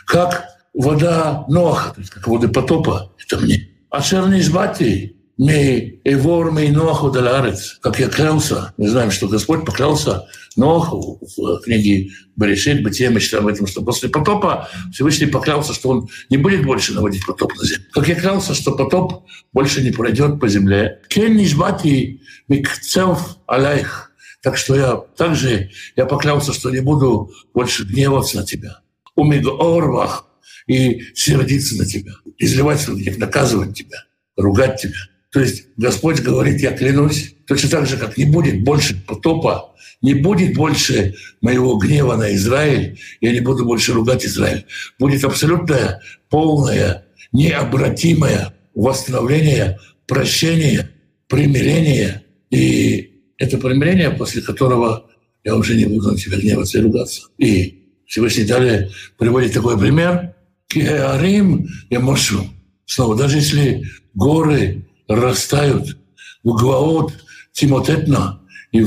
Как 0.05 0.47
вода 0.73 1.45
Ноаха, 1.49 1.93
то 1.93 2.01
есть 2.01 2.11
как 2.11 2.27
воды 2.27 2.47
потопа, 2.47 3.13
это 3.17 3.37
мне. 3.37 3.69
А 3.89 4.01
черный 4.01 4.41
жбати, 4.41 5.15
Мей 5.37 6.01
Эвор 6.03 6.51
Мей 6.51 6.69
Ноаху 6.69 7.11
Даларец, 7.11 7.77
как 7.81 7.97
я 7.97 8.09
клялся, 8.09 8.73
мы 8.77 8.89
знаем, 8.89 9.09
что 9.09 9.29
Господь 9.29 9.65
поклялся 9.65 10.27
Ноху 10.57 11.21
в 11.21 11.61
книге 11.61 12.09
Берешит, 12.35 12.83
Бытие, 12.83 13.09
мы 13.09 13.21
читаем 13.21 13.47
этом, 13.47 13.65
что 13.65 13.81
после 13.81 14.09
потопа 14.09 14.67
Всевышний 14.91 15.27
поклялся, 15.27 15.73
что 15.73 15.89
он 15.89 16.09
не 16.29 16.35
будет 16.35 16.65
больше 16.65 16.93
наводить 16.93 17.25
потоп 17.25 17.55
на 17.55 17.65
землю. 17.65 17.85
Как 17.93 18.07
я 18.09 18.15
клялся, 18.15 18.53
что 18.53 18.73
потоп 18.73 19.23
больше 19.53 19.81
не 19.81 19.91
пройдет 19.91 20.41
по 20.41 20.49
земле. 20.49 20.99
Кен 21.07 21.37
Нишбати 21.37 22.21
Микцев 22.49 23.37
Алайх. 23.47 24.08
Так 24.41 24.57
что 24.57 24.75
я 24.75 24.95
также 24.95 25.71
я 25.95 26.05
поклялся, 26.05 26.53
что 26.53 26.69
не 26.69 26.79
буду 26.79 27.31
больше 27.53 27.83
гневаться 27.83 28.37
на 28.37 28.45
тебя. 28.45 28.81
Умигорвах 29.15 30.27
и 30.67 31.01
сердиться 31.13 31.75
на 31.77 31.85
тебя, 31.85 32.13
изливать 32.37 32.87
на 32.87 32.97
тебя, 32.97 33.17
наказывать 33.17 33.77
тебя, 33.77 34.05
ругать 34.37 34.81
тебя. 34.81 34.97
То 35.31 35.41
есть 35.41 35.65
Господь 35.77 36.21
говорит, 36.21 36.61
я 36.61 36.71
клянусь, 36.71 37.35
точно 37.45 37.69
так 37.69 37.87
же, 37.87 37.97
как 37.97 38.17
не 38.17 38.25
будет 38.25 38.63
больше 38.63 38.95
потопа, 39.05 39.75
не 40.01 40.13
будет 40.13 40.55
больше 40.55 41.15
моего 41.41 41.77
гнева 41.77 42.15
на 42.15 42.33
Израиль, 42.35 42.99
я 43.21 43.31
не 43.31 43.41
буду 43.41 43.65
больше 43.65 43.93
ругать 43.93 44.25
Израиль. 44.25 44.65
Будет 44.97 45.23
абсолютное, 45.23 46.01
полное, 46.29 47.05
необратимое 47.31 48.53
восстановление, 48.73 49.79
прощение, 50.07 50.89
примирение. 51.27 52.23
И 52.49 53.08
это 53.39 53.57
примирение, 53.57 54.11
после 54.11 54.41
которого 54.41 55.09
я 55.43 55.55
уже 55.55 55.75
не 55.75 55.85
буду 55.85 56.11
на 56.11 56.17
тебя 56.17 56.37
гневаться 56.37 56.77
и 56.77 56.81
ругаться. 56.81 57.21
И 57.37 57.83
Всевышний 58.05 58.43
далее 58.43 58.91
приводит 59.17 59.53
такой 59.53 59.79
пример. 59.79 60.35
Киарим 60.67 61.67
я 61.89 61.99
мошу. 61.99 62.47
Снова, 62.85 63.15
даже 63.15 63.37
если 63.37 63.85
горы 64.13 64.87
растают, 65.07 65.97
углаот 66.43 67.13
тимотетна, 67.53 68.41
и 68.71 68.83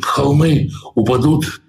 холмы 0.00 0.70
упадут, 0.94 1.62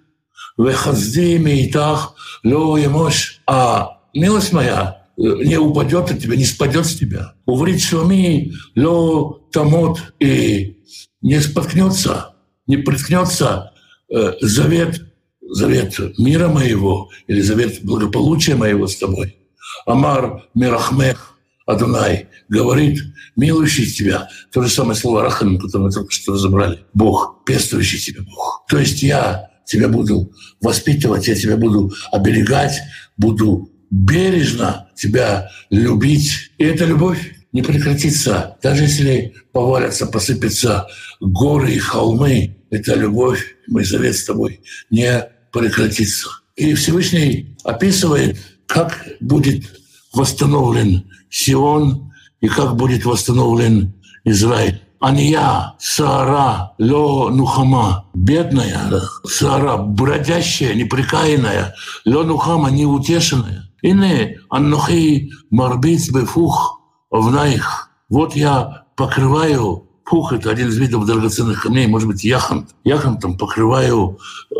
вехаздими 0.57 1.63
и 1.63 1.71
так, 1.71 2.13
ло 2.43 2.77
емош, 2.77 3.41
а 3.47 4.01
милость 4.13 4.53
моя 4.53 5.05
не 5.17 5.57
упадет 5.57 6.11
от 6.11 6.19
тебя, 6.19 6.35
не 6.35 6.45
спадет 6.45 6.85
с 6.85 6.95
тебя. 6.95 7.33
Уврит 7.45 7.81
шлами, 7.81 8.53
ло 8.75 9.39
тамот, 9.51 10.13
и 10.19 10.74
не 11.21 11.39
споткнется, 11.41 12.35
не 12.67 12.77
приткнется 12.77 13.71
э, 14.13 14.33
завет, 14.41 15.01
завет 15.41 15.99
мира 16.17 16.47
моего 16.47 17.09
или 17.27 17.41
завет 17.41 17.83
благополучия 17.83 18.55
моего 18.55 18.87
с 18.87 18.97
тобой. 18.97 19.37
Амар 19.85 20.47
Мирахмех 20.53 21.35
Адунай 21.65 22.29
говорит, 22.47 23.01
милующий 23.35 23.91
тебя, 23.91 24.29
то 24.51 24.61
же 24.61 24.69
самое 24.69 24.95
слово 24.95 25.23
Рахам, 25.23 25.57
которое 25.57 25.85
мы 25.85 25.91
только 25.91 26.11
что 26.11 26.33
разобрали, 26.33 26.85
Бог, 26.93 27.43
пестующий 27.45 27.99
тебя 27.99 28.21
Бог. 28.23 28.65
То 28.69 28.77
есть 28.77 29.01
я 29.01 29.49
тебя 29.65 29.89
буду 29.89 30.31
воспитывать, 30.61 31.27
я 31.27 31.35
тебя 31.35 31.57
буду 31.57 31.91
оберегать, 32.11 32.79
буду 33.17 33.71
бережно 33.89 34.89
тебя 34.95 35.49
любить. 35.69 36.51
И 36.57 36.63
эта 36.63 36.85
любовь 36.85 37.34
не 37.55 37.61
прекратится. 37.61 38.57
Даже 38.61 38.83
если 38.83 39.33
повалятся, 39.53 40.07
посыпятся 40.07 40.87
горы 41.21 41.71
и 41.71 41.79
холмы, 41.79 42.57
эта 42.69 42.95
любовь, 42.95 43.55
мой 43.69 43.85
завет 43.85 44.17
с 44.17 44.25
тобой, 44.25 44.59
не 44.89 45.25
прекратится. 45.53 46.27
И 46.57 46.73
Всевышний 46.73 47.55
описывает, 47.63 48.37
как 48.65 49.07
будет 49.21 49.63
восстановлен 50.11 51.09
Сион 51.29 52.11
и 52.41 52.49
как 52.49 52.75
будет 52.75 53.05
восстановлен 53.05 53.93
Израиль. 54.25 54.81
Ания, 54.99 55.75
Саара, 55.79 56.73
Ло 56.77 57.29
Нухама, 57.29 58.09
бедная, 58.13 59.01
Саара, 59.25 59.77
бродящая, 59.77 60.73
неприкаянная, 60.73 61.73
Ло 62.03 62.23
Нухама, 62.23 62.69
неутешенная. 62.69 63.71
Ине, 63.81 64.39
Аннухи, 64.49 65.31
Марбиц, 65.51 66.09
Бефух, 66.09 66.74
Внаих. 67.21 67.89
Вот 68.09 68.35
я 68.35 68.85
покрываю 68.95 69.87
пух– 70.05 70.33
это 70.33 70.51
один 70.51 70.69
из 70.69 70.77
видов 70.77 71.05
драгоценных 71.05 71.63
камней, 71.63 71.87
может 71.87 72.07
быть, 72.07 72.23
яхант. 72.23 72.69
Яхантом 72.83 73.37
покрываю 73.37 74.19
э, 74.51 74.55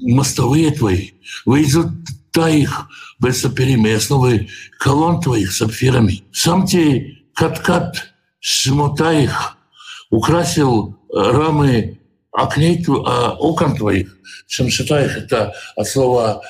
мостовые 0.00 0.72
твои. 0.72 1.10
Выйдут 1.46 1.88
таих 2.32 2.88
бесаперим, 3.20 3.86
и 3.86 3.92
основы 3.92 4.48
колонн 4.78 5.20
твоих 5.20 5.52
сапфирами. 5.52 6.24
Сам 6.32 6.66
те 6.66 7.18
кат-кат 7.34 8.12
шмотаих 8.40 9.56
украсил 10.10 10.98
э, 11.08 11.16
рамы 11.16 12.00
окней, 12.32 12.84
а, 12.88 13.32
окон 13.38 13.76
твоих. 13.76 14.16
Шамшатаих– 14.48 15.16
это 15.18 15.54
от 15.76 15.86
слова 15.86 16.42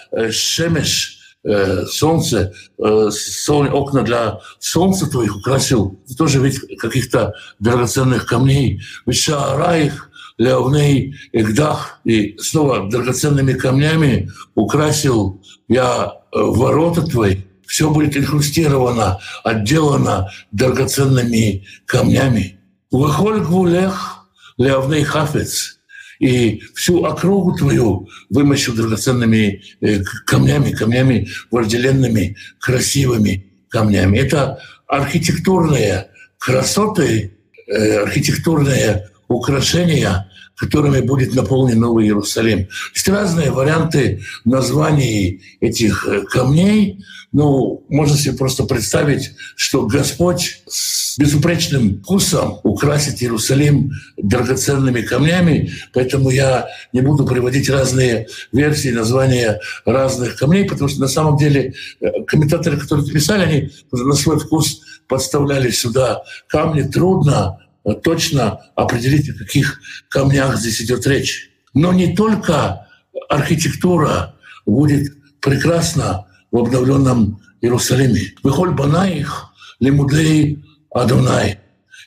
э, 1.45 1.85
шемеш, 1.91 2.33
э, 2.33 3.11
солнце, 3.11 3.73
окна 3.73 4.03
для 4.03 4.41
солнца 4.59 5.11
твоих 5.11 5.37
украсил, 5.37 6.01
тоже 6.17 6.41
ведь 6.41 6.61
каких-то 6.79 7.35
драгоценных 7.59 8.27
камней. 8.27 8.81
Вишаараих 9.07 10.11
Леовней 10.39 11.15
Игдах, 11.33 12.01
и 12.05 12.37
снова 12.39 12.89
драгоценными 12.91 13.53
камнями 13.53 14.31
украсил 14.55 15.41
я 15.69 16.13
э, 16.33 16.39
ворота 16.39 17.03
твои, 17.03 17.43
все 17.67 17.91
будет 17.91 18.17
инхрустировано, 18.17 19.19
отделано 19.45 20.31
драгоценными 20.51 21.67
камнями. 21.87 22.59
Выхоль 22.91 23.41
гвулех 23.41 24.27
Леовней 24.59 25.05
Хафец, 25.05 25.81
и 26.23 26.63
всю 26.77 27.05
округу 27.05 27.57
твою 27.57 28.09
вымощу 28.31 28.73
драгоценными 28.73 29.61
э, 29.81 30.03
камнями, 30.25 30.71
камнями 30.71 31.29
вожделенными, 31.51 32.37
красивыми 32.61 33.53
камнями. 33.69 34.19
Это 34.19 34.61
архитектурные 34.87 36.11
красоты, 36.39 37.33
э, 37.67 38.03
архитектурные 38.05 39.11
украшения, 39.33 40.31
которыми 40.57 41.01
будет 41.01 41.35
наполнен 41.35 41.81
Новый 41.81 42.05
Иерусалим. 42.05 42.69
Есть 42.95 43.09
разные 43.09 43.51
варианты 43.51 44.23
названий 44.45 45.43
этих 45.61 46.07
э, 46.07 46.23
камней. 46.23 47.05
Ну, 47.33 47.85
можно 47.89 48.17
себе 48.17 48.37
просто 48.37 48.65
представить, 48.65 49.33
что 49.57 49.87
Господь 49.87 50.63
с 50.69 51.19
безупречным 51.19 52.01
вкусом 52.03 52.61
украсит 52.63 53.23
Иерусалим 53.23 53.91
драгоценными 54.17 55.01
камнями, 55.03 55.73
поэтому 55.93 56.31
я 56.31 56.69
не 56.93 57.01
буду 57.01 57.25
приводить 57.27 57.69
разные 57.69 58.29
версии 58.53 58.91
названия 58.91 59.61
разных 59.85 60.37
камней, 60.37 60.65
потому 60.65 60.89
что 60.89 61.01
на 61.01 61.09
самом 61.09 61.37
деле 61.39 61.75
э, 62.01 62.07
комментаторы, 62.27 62.77
которые 62.77 63.11
писали, 63.11 63.43
они 63.43 63.71
на 63.91 64.15
свой 64.15 64.39
вкус 64.39 64.81
подставляли 65.09 65.71
сюда 65.71 66.23
камни. 66.49 66.83
Трудно 66.83 67.59
точно 68.03 68.61
определить, 68.75 69.29
о 69.31 69.35
каких 69.35 69.81
камнях 70.09 70.57
здесь 70.57 70.81
идет 70.83 71.07
речь. 71.07 71.51
Но 71.75 71.93
не 71.93 72.15
только 72.15 72.87
архитектура 73.29 74.35
будет 74.67 75.13
прекрасна 75.41 76.27
в 76.51 76.59
обновленном 76.59 77.43
Иерусалиме. 77.61 78.35
Выхоль 78.43 78.75
банаих 78.75 79.53
лимудей 79.81 80.65
Адонай. 80.91 81.59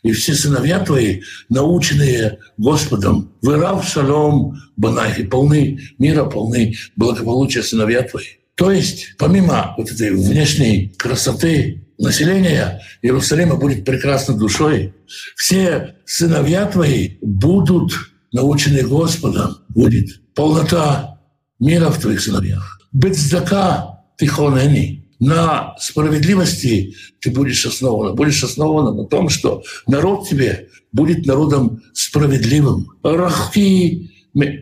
И 0.04 0.12
все 0.12 0.36
сыновья 0.36 0.80
твои, 0.82 1.24
наученные 1.50 2.38
Господом, 2.58 3.34
вырав 3.42 3.88
шалом 3.88 4.56
банаих, 4.78 5.20
и 5.20 5.24
полны 5.24 5.80
мира, 5.98 6.26
полны 6.26 6.76
благополучия 6.96 7.64
сыновья 7.64 8.04
твои. 8.04 8.26
То 8.54 8.72
есть, 8.72 9.16
помимо 9.18 9.74
вот 9.78 9.92
этой 9.92 10.12
внешней 10.12 10.94
красоты, 10.96 11.85
население 11.98 12.82
Иерусалима 13.02 13.56
будет 13.56 13.86
прекрасной 13.86 14.38
душой. 14.38 14.94
Все 15.36 15.96
сыновья 16.06 16.66
твои 16.66 17.18
будут 17.22 17.94
научены 18.32 18.84
Господом. 18.84 19.58
Будет 19.70 20.22
полнота 20.34 21.20
мира 21.60 21.90
в 21.90 22.00
твоих 22.00 22.22
сыновьях. 22.22 22.80
Бецдака 22.92 24.04
тихонени. 24.18 25.04
На 25.20 25.76
справедливости 25.80 26.96
ты 27.22 27.32
будешь 27.32 27.66
основан. 27.66 28.16
Будешь 28.16 28.44
основан 28.44 28.98
на 28.98 29.06
том, 29.06 29.30
что 29.30 29.64
народ 29.88 30.28
тебе 30.28 30.68
будет 30.92 31.26
народом 31.26 31.82
справедливым. 31.94 32.88
Рахти 33.02 34.12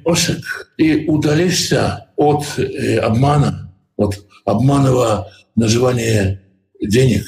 ошек. 0.05 0.71
И 0.77 1.05
удалишься 1.07 2.07
от 2.15 2.45
э, 2.57 2.97
обмана, 2.97 3.73
от 3.97 4.25
обманного 4.45 5.29
наживания 5.55 6.42
денег. 6.87 7.25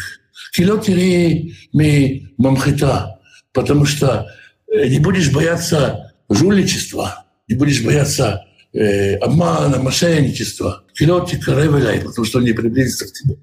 Килотери 0.54 1.54
ми 1.74 2.28
потому 3.52 3.86
что 3.86 4.28
э, 4.72 4.88
не 4.88 5.00
будешь 5.00 5.32
бояться 5.32 6.14
жульничества, 6.30 7.26
не 7.48 7.56
будешь 7.56 7.84
бояться 7.84 8.46
э, 8.74 9.16
обмана, 9.16 9.80
мошенничества. 9.80 10.84
Килоти 10.94 11.36
каревеляй, 11.38 12.02
потому 12.02 12.26
что 12.26 12.40
он 12.40 12.46
не 12.46 12.54
приблизится 12.54 13.06
к 13.06 13.14
тебе. 13.14 13.36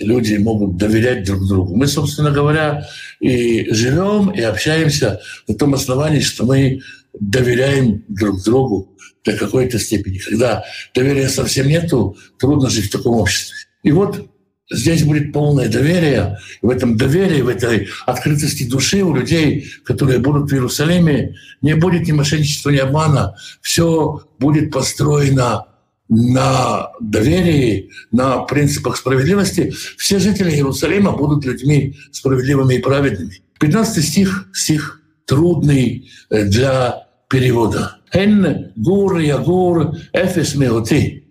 Люди 0.00 0.36
могут 0.36 0.76
доверять 0.76 1.24
друг 1.24 1.46
другу. 1.48 1.74
Мы, 1.74 1.86
собственно 1.86 2.30
говоря, 2.30 2.86
и 3.20 3.66
живем, 3.74 4.30
и 4.30 4.40
общаемся 4.40 5.20
на 5.48 5.54
том 5.54 5.74
основании, 5.74 6.20
что 6.20 6.46
мы 6.46 6.80
доверяем 7.18 8.04
друг 8.08 8.42
другу 8.44 8.96
до 9.24 9.32
какой-то 9.32 9.78
степени. 9.78 10.18
Когда 10.18 10.64
доверия 10.94 11.28
совсем 11.28 11.66
нету, 11.66 12.16
трудно 12.38 12.70
жить 12.70 12.86
в 12.86 12.92
таком 12.92 13.16
обществе. 13.16 13.56
И 13.82 13.90
вот 13.90 14.28
Здесь 14.70 15.04
будет 15.04 15.32
полное 15.32 15.68
доверие. 15.68 16.38
В 16.62 16.70
этом 16.70 16.96
доверии, 16.96 17.42
в 17.42 17.48
этой 17.48 17.88
открытости 18.06 18.68
души 18.68 19.02
у 19.02 19.14
людей, 19.14 19.66
которые 19.84 20.18
будут 20.18 20.50
в 20.50 20.54
Иерусалиме, 20.54 21.34
не 21.60 21.74
будет 21.74 22.06
ни 22.06 22.12
мошенничества, 22.12 22.70
ни 22.70 22.78
обмана. 22.78 23.36
Все 23.60 24.22
будет 24.38 24.72
построено 24.72 25.66
на 26.08 26.90
доверии, 27.00 27.90
на 28.10 28.40
принципах 28.40 28.96
справедливости. 28.96 29.74
Все 29.98 30.18
жители 30.18 30.50
Иерусалима 30.50 31.12
будут 31.12 31.44
людьми 31.44 31.96
справедливыми 32.12 32.74
и 32.74 32.78
праведными. 32.80 33.42
15 33.60 34.04
стих, 34.04 34.48
стих 34.54 35.00
трудный 35.26 36.10
э, 36.30 36.44
для 36.44 37.06
перевода. 37.28 37.98
«Эн 38.12 38.72
гур 38.76 39.18
ягур 39.18 39.96
эфес 40.12 40.54
меоти». 40.54 41.24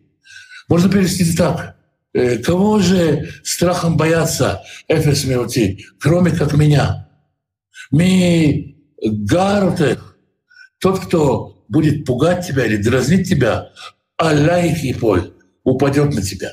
Можно 0.68 0.90
перевести 0.90 1.36
так. 1.36 1.78
Э, 2.14 2.38
кого 2.38 2.80
же 2.80 3.30
страхом 3.44 3.98
бояться 3.98 4.62
Эфес 4.88 5.26
Меути, 5.26 5.86
кроме 6.00 6.32
как 6.32 6.54
меня? 6.54 7.10
Ми 7.92 8.78
гарутех, 9.04 10.18
тот, 10.80 11.00
кто 11.00 11.66
будет 11.70 12.06
пугать 12.06 12.48
тебя 12.48 12.66
или 12.66 12.78
дразнить 12.78 13.28
тебя, 13.28 13.70
аллайх 14.18 14.84
и 14.84 14.94
поль, 14.94 15.34
упадет 15.64 16.14
на 16.14 16.22
тебя. 16.22 16.52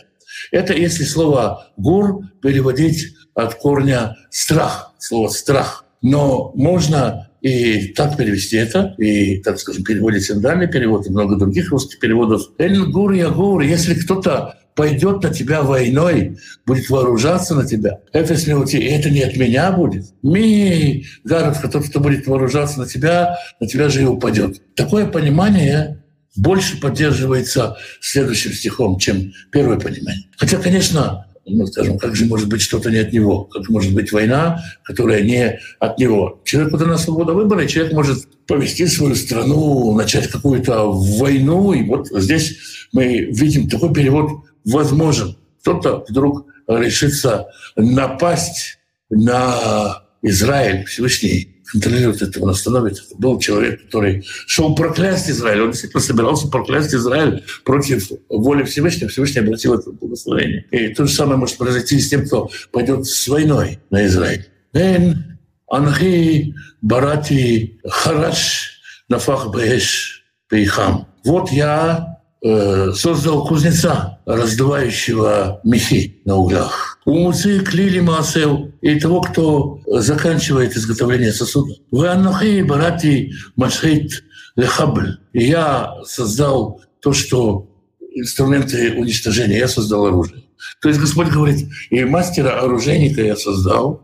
Это 0.50 0.72
если 0.72 1.04
слово 1.04 1.72
«гур» 1.76 2.22
переводить 2.42 3.14
от 3.34 3.54
корня 3.56 4.16
«страх», 4.30 4.94
слово 4.98 5.28
«страх». 5.28 5.84
Но 6.02 6.52
можно 6.54 7.29
и 7.40 7.88
так 7.94 8.16
перевести 8.16 8.56
это, 8.56 8.94
и, 8.98 9.38
так 9.38 9.58
скажем, 9.58 9.84
переводить 9.84 10.24
синдальный 10.24 10.68
перевод, 10.68 11.06
и 11.06 11.10
много 11.10 11.36
других 11.36 11.70
русских 11.70 11.98
переводов. 11.98 12.42
«Эль 12.58 12.78
гур 12.84 13.12
я 13.12 13.30
гур», 13.30 13.62
если 13.62 13.94
кто-то 13.94 14.56
пойдет 14.74 15.22
на 15.22 15.30
тебя 15.30 15.62
войной, 15.62 16.38
будет 16.66 16.88
вооружаться 16.88 17.54
на 17.54 17.66
тебя. 17.66 18.00
Это 18.12 18.36
смелоти, 18.36 18.76
и 18.76 18.86
это 18.86 19.10
не 19.10 19.22
от 19.22 19.36
меня 19.36 19.72
будет. 19.72 20.06
Ми, 20.22 21.04
Гаров, 21.24 21.60
который 21.60 21.88
кто 21.88 22.00
будет 22.00 22.26
вооружаться 22.26 22.80
на 22.80 22.86
тебя, 22.86 23.36
на 23.60 23.66
тебя 23.66 23.88
же 23.88 24.02
и 24.02 24.06
упадет. 24.06 24.62
Такое 24.76 25.06
понимание 25.06 26.02
больше 26.36 26.80
поддерживается 26.80 27.76
следующим 28.00 28.52
стихом, 28.52 28.98
чем 28.98 29.32
первое 29.50 29.78
понимание. 29.78 30.24
Хотя, 30.36 30.56
конечно, 30.58 31.26
ну, 31.46 31.66
скажем, 31.66 31.98
как 31.98 32.14
же 32.14 32.26
может 32.26 32.48
быть 32.48 32.60
что-то 32.60 32.90
не 32.90 32.98
от 32.98 33.12
него? 33.12 33.44
Как 33.44 33.68
может 33.68 33.94
быть 33.94 34.12
война, 34.12 34.62
которая 34.84 35.22
не 35.22 35.58
от 35.78 35.98
него? 35.98 36.40
Человеку 36.44 36.76
дана 36.78 36.98
свобода 36.98 37.32
выбора, 37.32 37.64
и 37.64 37.68
человек 37.68 37.92
может 37.92 38.26
повести 38.46 38.86
свою 38.86 39.14
страну, 39.14 39.94
начать 39.94 40.28
какую-то 40.28 40.90
войну. 40.90 41.72
И 41.72 41.82
вот 41.82 42.08
здесь 42.08 42.58
мы 42.92 43.26
видим 43.30 43.68
такой 43.68 43.92
перевод 43.92 44.44
возможен. 44.64 45.36
Кто-то 45.62 46.04
вдруг 46.08 46.46
решится 46.66 47.46
напасть 47.76 48.78
на 49.08 50.02
Израиль, 50.22 50.84
Всевышний 50.84 51.59
контролирует 51.70 52.22
это, 52.22 52.40
он 52.40 52.50
остановит 52.50 52.94
это. 52.94 53.16
Был 53.16 53.38
человек, 53.38 53.84
который 53.84 54.24
шел 54.46 54.74
проклясть 54.74 55.30
Израиль. 55.30 55.62
Он 55.62 55.70
действительно 55.70 56.02
собирался 56.02 56.48
проклясть 56.48 56.94
Израиль 56.94 57.44
против 57.64 58.10
воли 58.28 58.64
Всевышнего. 58.64 59.10
Всевышний 59.10 59.40
обратил 59.40 59.74
это 59.74 59.90
благословение. 59.92 60.66
И 60.70 60.88
то 60.94 61.06
же 61.06 61.12
самое 61.12 61.38
может 61.38 61.56
произойти 61.56 61.98
с 61.98 62.08
тем, 62.08 62.26
кто 62.26 62.50
пойдет 62.72 63.06
с 63.06 63.28
войной 63.28 63.78
на 63.90 64.06
Израиль. 64.06 64.46
Эн 64.72 65.38
анхи 65.68 66.54
барати 66.82 67.80
хараш 67.84 68.80
нафах 69.08 69.50
бэш 69.50 70.24
пейхам. 70.48 71.06
Вот 71.24 71.50
я 71.52 72.09
Э, 72.42 72.92
создал 72.94 73.46
кузнеца, 73.46 74.18
раздувающего 74.24 75.60
мехи 75.62 76.22
на 76.24 76.36
углях. 76.36 76.98
У 77.04 77.12
муцы 77.18 77.60
клили 77.60 78.00
маасел 78.00 78.72
и 78.80 78.98
того, 78.98 79.20
кто 79.20 79.80
заканчивает 79.86 80.74
изготовление 80.74 81.34
сосуда. 81.34 81.74
Вы 81.90 82.08
аннахи 82.08 82.62
барати 82.62 83.32
машхит 83.56 84.24
лехабль. 84.56 85.18
Я 85.34 85.92
создал 86.06 86.80
то, 87.02 87.12
что 87.12 87.68
инструменты 88.14 88.94
уничтожения, 88.94 89.58
я 89.58 89.68
создал 89.68 90.06
оружие. 90.06 90.44
То 90.80 90.88
есть 90.88 91.00
Господь 91.00 91.28
говорит, 91.28 91.68
и 91.90 92.04
мастера-оружейника 92.04 93.22
я 93.22 93.36
создал, 93.36 94.00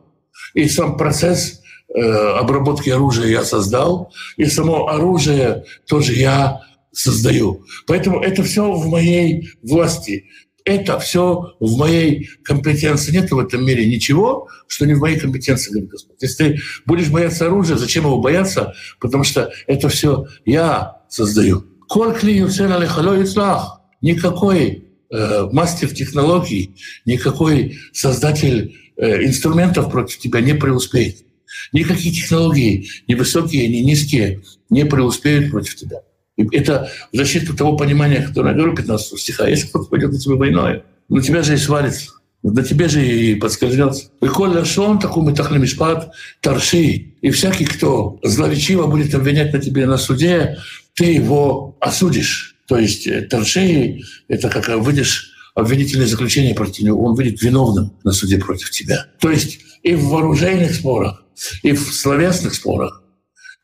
и 0.52 0.68
сам 0.68 0.98
процесс 0.98 1.62
э, 1.88 2.00
обработки 2.02 2.90
оружия 2.90 3.28
я 3.28 3.44
создал, 3.44 4.12
и 4.36 4.44
само 4.44 4.88
оружие 4.88 5.64
тоже 5.86 6.12
я 6.12 6.60
создаю. 6.96 7.64
Поэтому 7.86 8.20
это 8.20 8.42
все 8.42 8.72
в 8.72 8.86
моей 8.88 9.50
власти. 9.62 10.24
Это 10.64 10.98
все 10.98 11.54
в 11.60 11.76
моей 11.78 12.28
компетенции. 12.42 13.12
Нет 13.12 13.30
в 13.30 13.38
этом 13.38 13.64
мире 13.64 13.86
ничего, 13.86 14.48
что 14.66 14.86
не 14.86 14.94
в 14.94 14.98
моей 14.98 15.18
компетенции, 15.18 15.70
говорит 15.70 15.90
Господь. 15.90 16.16
Если 16.20 16.44
ты 16.44 16.60
будешь 16.86 17.08
бояться 17.08 17.46
оружия, 17.46 17.76
зачем 17.76 18.04
его 18.04 18.18
бояться? 18.18 18.74
Потому 18.98 19.22
что 19.22 19.52
это 19.66 19.88
все 19.88 20.26
я 20.44 21.02
создаю. 21.08 21.66
Никакой 24.00 24.88
э, 25.10 25.48
мастер 25.52 25.90
технологий, 25.90 26.74
никакой 27.04 27.78
создатель 27.92 28.74
э, 28.96 29.24
инструментов 29.24 29.90
против 29.90 30.18
тебя 30.18 30.40
не 30.40 30.54
преуспеет. 30.54 31.18
Никакие 31.72 32.12
технологии, 32.12 32.88
ни 33.06 33.14
высокие, 33.14 33.68
ни 33.68 33.84
низкие, 33.84 34.42
не 34.68 34.84
преуспеют 34.84 35.50
против 35.50 35.76
тебя. 35.76 36.00
Это 36.36 36.90
в 37.12 37.16
защиту 37.16 37.56
того 37.56 37.76
понимания, 37.76 38.22
которое 38.22 38.50
я 38.50 38.56
говорю 38.56 38.76
15 38.76 39.18
стиха. 39.18 39.48
Если 39.48 39.68
кто-то 39.68 39.86
пойдет 39.86 40.12
на 40.12 40.18
тебя 40.18 40.36
войной, 40.36 40.82
на 41.08 41.22
тебя 41.22 41.42
же 41.42 41.54
и 41.54 41.56
свалится. 41.56 42.12
На 42.42 42.62
тебе 42.62 42.88
же 42.88 43.04
и 43.04 43.34
подскользнется. 43.34 44.10
И 44.20 44.26
коль 44.26 44.50
лашон, 44.50 44.98
такой 44.98 45.34
тахли 45.34 45.58
мишпат, 45.58 46.12
торши. 46.40 47.14
И 47.20 47.30
всякий, 47.30 47.64
кто 47.64 48.20
злоречиво 48.22 48.86
будет 48.86 49.14
обвинять 49.14 49.52
на 49.52 49.60
тебе 49.60 49.86
на 49.86 49.96
суде, 49.96 50.58
ты 50.94 51.06
его 51.06 51.76
осудишь. 51.80 52.56
То 52.68 52.78
есть 52.78 53.06
э, 53.06 53.22
торши— 53.22 54.00
это 54.28 54.48
как 54.48 54.68
выйдешь 54.68 55.32
обвинительное 55.56 56.06
заключение 56.06 56.54
против 56.54 56.84
него, 56.84 57.02
он 57.04 57.14
выйдет 57.14 57.42
виновным 57.42 57.92
на 58.04 58.12
суде 58.12 58.38
против 58.38 58.70
тебя. 58.70 59.06
То 59.18 59.30
есть 59.30 59.58
и 59.82 59.94
в 59.94 60.08
вооруженных 60.08 60.74
спорах, 60.74 61.24
и 61.62 61.72
в 61.72 61.80
словесных 61.92 62.54
спорах, 62.54 63.02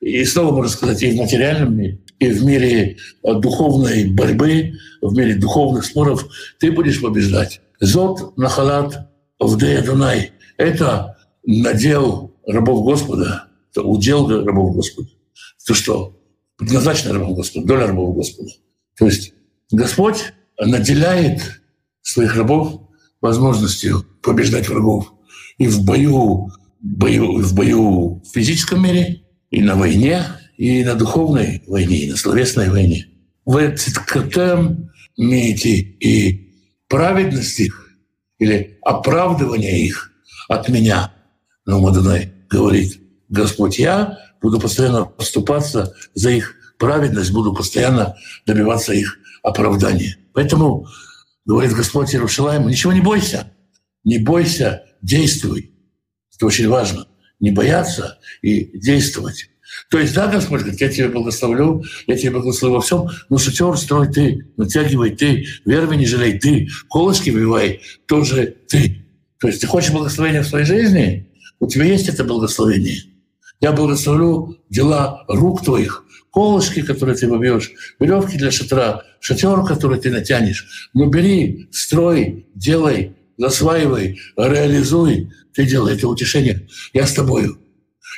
и 0.02 0.24
снова 0.24 0.52
можно 0.52 0.70
сказать, 0.70 1.00
и 1.02 1.12
в 1.12 1.16
материальном 1.16 1.76
мире, 1.76 2.00
и 2.18 2.28
в 2.28 2.44
мире 2.44 2.96
э, 3.22 3.34
духовной 3.34 4.06
борьбы, 4.10 4.72
в 5.00 5.16
мире 5.16 5.36
духовных 5.36 5.84
споров 5.84 6.26
ты 6.58 6.72
будешь 6.72 7.00
побеждать. 7.00 7.60
Зод 7.78 8.36
нахалат 8.36 9.08
вдея 9.38 9.80
Дунай— 9.82 10.32
это 10.56 11.18
надел 11.44 12.34
рабов 12.44 12.84
Господа, 12.84 13.46
это 13.70 13.82
удел 13.82 14.28
рабов 14.44 14.74
Господа. 14.74 15.08
То, 15.64 15.74
что 15.74 16.20
предназначено 16.56 17.14
рабов 17.14 17.36
Господа, 17.36 17.66
доля 17.66 17.86
рабов 17.86 18.16
Господа. 18.16 18.50
То 18.98 19.06
есть 19.06 19.34
Господь 19.70 20.32
наделяет 20.58 21.62
своих 22.02 22.34
рабов 22.34 22.88
возможностью 23.20 24.04
побеждать 24.20 24.68
врагов 24.68 25.12
и 25.58 25.68
в 25.68 25.84
бою, 25.84 26.50
бою, 26.80 27.40
в 27.40 27.54
бою 27.54 28.20
в 28.24 28.34
физическом 28.34 28.82
мире, 28.82 29.22
и 29.52 29.60
на 29.62 29.76
войне, 29.76 30.24
и 30.56 30.82
на 30.82 30.94
духовной 30.94 31.62
войне, 31.68 31.98
и 31.98 32.10
на 32.10 32.16
словесной 32.16 32.70
войне. 32.70 33.06
В 33.44 33.76
циткатем 33.76 34.90
имеете 35.16 35.76
и 35.76 36.50
праведность 36.88 37.60
их, 37.60 37.90
или 38.38 38.78
оправдывание 38.82 39.84
их 39.84 40.10
от 40.48 40.68
меня. 40.68 41.12
Но 41.66 41.80
Мадонай 41.80 42.32
говорит, 42.48 42.98
Господь, 43.28 43.78
я 43.78 44.18
буду 44.40 44.58
постоянно 44.58 45.04
поступаться 45.04 45.94
за 46.14 46.30
их 46.30 46.54
праведность, 46.78 47.30
буду 47.30 47.54
постоянно 47.54 48.16
добиваться 48.46 48.94
их 48.94 49.18
оправдания. 49.42 50.16
Поэтому, 50.32 50.86
говорит 51.44 51.74
Господь 51.74 52.14
Иерушалаем, 52.14 52.66
ничего 52.66 52.92
не 52.92 53.02
бойся, 53.02 53.52
не 54.02 54.18
бойся, 54.18 54.82
действуй. 55.02 55.74
Это 56.34 56.46
очень 56.46 56.68
важно. 56.68 57.06
Не 57.42 57.50
бояться 57.50 58.18
и 58.40 58.78
действовать. 58.78 59.50
То 59.90 59.98
есть, 59.98 60.14
да, 60.14 60.26
Господь 60.26 60.60
говорит, 60.60 60.80
я 60.80 60.88
тебя 60.88 61.08
благословлю, 61.08 61.82
я 62.06 62.16
тебя 62.16 62.32
благословлю 62.32 62.76
во 62.76 62.82
всем, 62.82 63.08
но 63.28 63.36
шатер 63.36 63.76
строй 63.76 64.10
ты, 64.10 64.46
натягивай 64.56 65.10
ты, 65.10 65.46
верви 65.66 65.96
не 65.96 66.06
жалей 66.06 66.38
ты, 66.38 66.68
колышки 66.88 67.28
вивай 67.28 67.82
тоже 68.06 68.56
ты. 68.68 69.04
То 69.38 69.48
есть 69.48 69.60
ты 69.60 69.66
хочешь 69.66 69.90
благословения 69.90 70.42
в 70.42 70.46
своей 70.46 70.64
жизни, 70.64 71.28
у 71.58 71.66
тебя 71.66 71.84
есть 71.84 72.08
это 72.08 72.24
благословение. 72.24 73.02
Я 73.60 73.72
благословлю 73.72 74.58
дела 74.70 75.24
рук 75.28 75.64
твоих, 75.64 76.04
колышки, 76.32 76.82
которые 76.82 77.16
ты 77.16 77.28
вобьешь, 77.28 77.72
веревки 78.00 78.36
для 78.36 78.50
шатра, 78.50 79.02
шатер, 79.20 79.62
который 79.62 80.00
ты 80.00 80.10
натянешь. 80.10 80.90
Но 80.94 81.06
бери, 81.06 81.68
строй, 81.70 82.46
делай, 82.54 83.14
засваивай, 83.36 84.20
реализуй. 84.36 85.30
Ты 85.54 85.66
делай 85.66 85.94
это 85.94 86.08
утешение. 86.08 86.68
Я 86.92 87.06
с 87.06 87.12
тобою. 87.12 87.58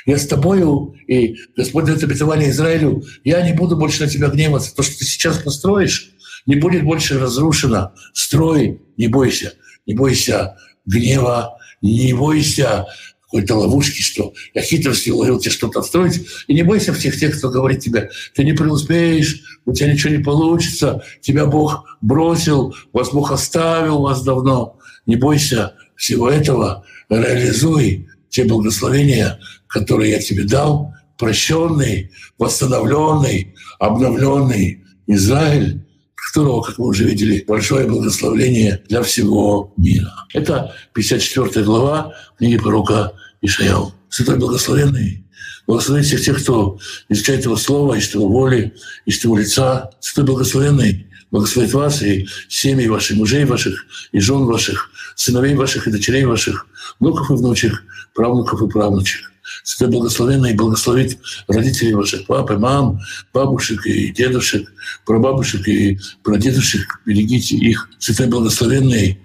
Я 0.05 0.17
с 0.17 0.27
тобою, 0.27 0.95
и 1.07 1.35
Господь 1.55 1.85
дает 1.85 2.03
обетование 2.03 2.51
Израилю, 2.51 3.03
я 3.23 3.41
не 3.41 3.53
буду 3.53 3.75
больше 3.75 4.03
на 4.03 4.09
тебя 4.09 4.27
гневаться. 4.27 4.75
То, 4.75 4.83
что 4.83 4.99
ты 4.99 5.05
сейчас 5.05 5.39
построишь, 5.39 6.11
не 6.45 6.55
будет 6.55 6.83
больше 6.83 7.17
разрушено. 7.19 7.93
Строй, 8.13 8.81
не 8.97 9.07
бойся. 9.07 9.53
Не 9.85 9.95
бойся 9.95 10.57
гнева, 10.85 11.57
не 11.81 12.13
бойся 12.13 12.85
какой-то 13.23 13.55
ловушки, 13.55 14.01
что 14.01 14.33
я 14.53 14.61
хитростью 14.61 15.17
ловил 15.17 15.39
тебе 15.39 15.51
что-то 15.51 15.81
строить. 15.81 16.25
И 16.47 16.53
не 16.53 16.63
бойся 16.63 16.93
всех 16.93 17.19
тех, 17.19 17.37
кто 17.37 17.49
говорит 17.49 17.79
тебе, 17.79 18.09
ты 18.33 18.43
не 18.43 18.53
преуспеешь, 18.53 19.59
у 19.65 19.73
тебя 19.73 19.91
ничего 19.91 20.15
не 20.15 20.23
получится, 20.23 21.03
тебя 21.21 21.45
Бог 21.45 21.97
бросил, 22.01 22.75
вас 22.93 23.09
Бог 23.11 23.31
оставил 23.31 24.01
вас 24.01 24.23
давно. 24.23 24.77
Не 25.05 25.15
бойся 25.15 25.75
всего 25.95 26.29
этого, 26.29 26.85
реализуй 27.09 28.07
те 28.29 28.43
благословения, 28.43 29.39
которые 29.67 30.11
я 30.11 30.19
тебе 30.19 30.43
дал, 30.43 30.93
прощенный, 31.17 32.11
восстановленный, 32.37 33.55
обновленный 33.79 34.83
Израиль, 35.07 35.85
которого, 36.15 36.61
как 36.61 36.77
мы 36.77 36.87
уже 36.87 37.05
видели, 37.05 37.43
большое 37.47 37.87
благословение 37.87 38.83
для 38.89 39.03
всего 39.03 39.73
мира. 39.77 40.11
Это 40.33 40.73
54 40.93 41.63
глава 41.65 42.13
книги 42.37 42.57
пророка 42.57 43.13
Ишаял. 43.41 43.93
Святой 44.09 44.37
Благословенный, 44.37 45.25
благослови 45.67 46.03
всех 46.03 46.21
тех, 46.21 46.41
кто 46.41 46.79
изучает 47.09 47.43
Его 47.43 47.57
Слово, 47.57 47.95
ищет 47.95 48.15
Его 48.15 48.27
воли, 48.27 48.73
ищет 49.05 49.25
Его 49.25 49.37
лица. 49.37 49.91
Святой 49.99 50.25
Благословенный, 50.25 51.07
благословит 51.31 51.73
вас 51.73 52.01
и 52.01 52.27
семьи 52.47 52.87
ваших, 52.87 53.17
мужей 53.17 53.45
ваших, 53.45 53.85
и 54.11 54.19
жен 54.19 54.45
ваших, 54.45 54.89
сыновей 55.15 55.55
ваших 55.55 55.87
и 55.87 55.91
дочерей 55.91 56.25
ваших, 56.25 56.67
внуков 56.99 57.31
и 57.31 57.33
внучих, 57.33 57.83
правнуков 58.13 58.61
и 58.61 58.67
правнучих. 58.67 59.31
Святой 59.63 59.89
Благословенный 59.89 60.53
благословит 60.53 61.19
родителей 61.47 61.93
ваших, 61.93 62.25
пап 62.25 62.51
и 62.51 62.55
мам, 62.55 62.99
бабушек 63.33 63.85
и 63.85 64.11
дедушек, 64.11 64.71
прабабушек 65.05 65.67
и 65.67 65.99
прадедушек. 66.23 66.99
Берегите 67.05 67.55
их. 67.55 67.89
Святой 67.99 68.27
Благословенный 68.27 69.19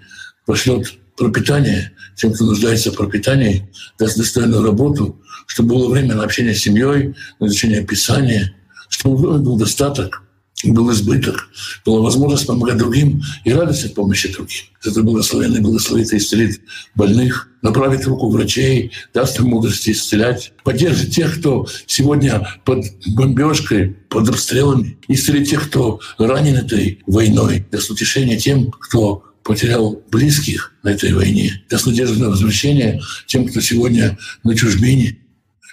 пошлет 0.45 0.93
пропитание 1.17 1.91
тем, 2.15 2.33
кто 2.33 2.45
нуждается 2.45 2.91
в 2.91 2.95
пропитании, 2.95 3.67
даст 3.97 4.17
достойную 4.17 4.63
работу, 4.63 5.19
чтобы 5.47 5.75
было 5.75 5.91
время 5.91 6.15
на 6.15 6.23
общение 6.23 6.53
с 6.53 6.59
семьей, 6.59 7.15
на 7.39 7.47
изучение 7.47 7.83
Писания, 7.83 8.53
чтобы 8.89 9.39
был 9.39 9.57
достаток, 9.57 10.23
был 10.63 10.91
избыток, 10.91 11.49
была 11.85 12.01
возможность 12.01 12.45
помогать 12.45 12.77
другим 12.77 13.21
и 13.45 13.53
радость 13.53 13.85
от 13.85 13.95
помощи 13.95 14.31
другим. 14.31 14.63
Это 14.83 15.01
благословенный 15.03 15.61
благословит 15.61 16.13
и 16.13 16.17
исцелит 16.17 16.61
больных, 16.95 17.49
направит 17.61 18.05
руку 18.05 18.29
врачей, 18.29 18.91
даст 19.13 19.39
им 19.39 19.47
мудрости 19.47 19.91
исцелять, 19.91 20.53
поддержит 20.63 21.11
тех, 21.11 21.39
кто 21.39 21.67
сегодня 21.85 22.59
под 22.65 22.85
бомбежкой, 23.07 23.95
под 24.09 24.29
обстрелами, 24.29 24.97
исцелит 25.07 25.49
тех, 25.49 25.67
кто 25.67 25.99
ранен 26.17 26.55
этой 26.55 26.99
войной, 27.07 27.65
даст 27.71 27.89
утешение 27.89 28.37
тем, 28.37 28.71
кто 28.71 29.23
потерял 29.43 30.03
близких 30.11 30.73
на 30.83 30.89
этой 30.89 31.13
войне, 31.13 31.63
даст 31.69 31.87
надежду 31.87 32.19
на 32.19 32.29
возвращение 32.29 33.01
тем, 33.27 33.47
кто 33.47 33.61
сегодня 33.61 34.17
на 34.43 34.55
чужбине, 34.55 35.17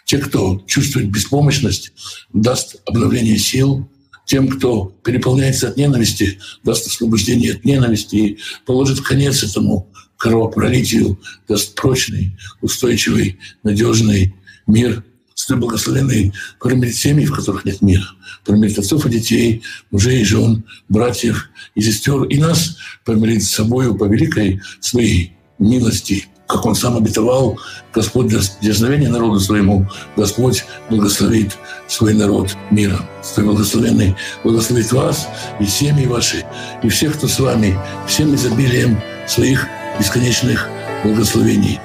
те, 0.06 0.18
кто 0.18 0.62
чувствует 0.66 1.10
беспомощность, 1.10 1.92
даст 2.32 2.76
обновление 2.86 3.36
сил, 3.38 3.88
тем, 4.28 4.48
кто 4.48 4.94
переполняется 5.02 5.68
от 5.68 5.78
ненависти, 5.78 6.38
даст 6.62 6.86
освобождение 6.86 7.54
от 7.54 7.64
ненависти 7.64 8.16
и 8.16 8.38
положит 8.66 9.00
конец 9.00 9.42
этому 9.42 9.90
кровопролитию, 10.18 11.18
даст 11.48 11.74
прочный, 11.74 12.36
устойчивый, 12.60 13.38
надежный 13.62 14.34
мир. 14.66 15.02
Святой 15.34 15.60
Благословенный 15.60 16.32
промирит 16.60 16.96
семьи, 16.96 17.24
в 17.24 17.32
которых 17.32 17.64
нет 17.64 17.80
мира, 17.80 18.04
промирит 18.44 18.78
отцов 18.78 19.06
и 19.06 19.10
детей, 19.10 19.62
мужей 19.90 20.20
и 20.20 20.24
жен, 20.24 20.64
братьев 20.88 21.48
и 21.74 21.80
сестер, 21.80 22.24
и 22.24 22.38
нас 22.38 22.76
помирит 23.04 23.44
с 23.44 23.50
собою 23.50 23.94
по 23.94 24.04
великой 24.04 24.60
своей 24.80 25.36
милости 25.58 26.26
как 26.48 26.64
он 26.64 26.74
сам 26.74 26.96
обетовал, 26.96 27.58
Господь 27.92 28.28
для 28.28 28.40
дерзновения 28.62 29.10
народу 29.10 29.38
своему, 29.38 29.86
Господь 30.16 30.64
благословит 30.88 31.56
свой 31.86 32.14
народ 32.14 32.56
миром. 32.70 33.04
Свой 33.22 33.46
благословенный 33.46 34.16
благословит 34.42 34.90
вас 34.92 35.28
и 35.60 35.66
семьи 35.66 36.06
ваши, 36.06 36.44
и 36.82 36.88
всех, 36.88 37.18
кто 37.18 37.28
с 37.28 37.38
вами, 37.38 37.78
всем 38.06 38.34
изобилием 38.34 38.98
своих 39.26 39.66
бесконечных 39.98 40.66
благословений. 41.04 41.78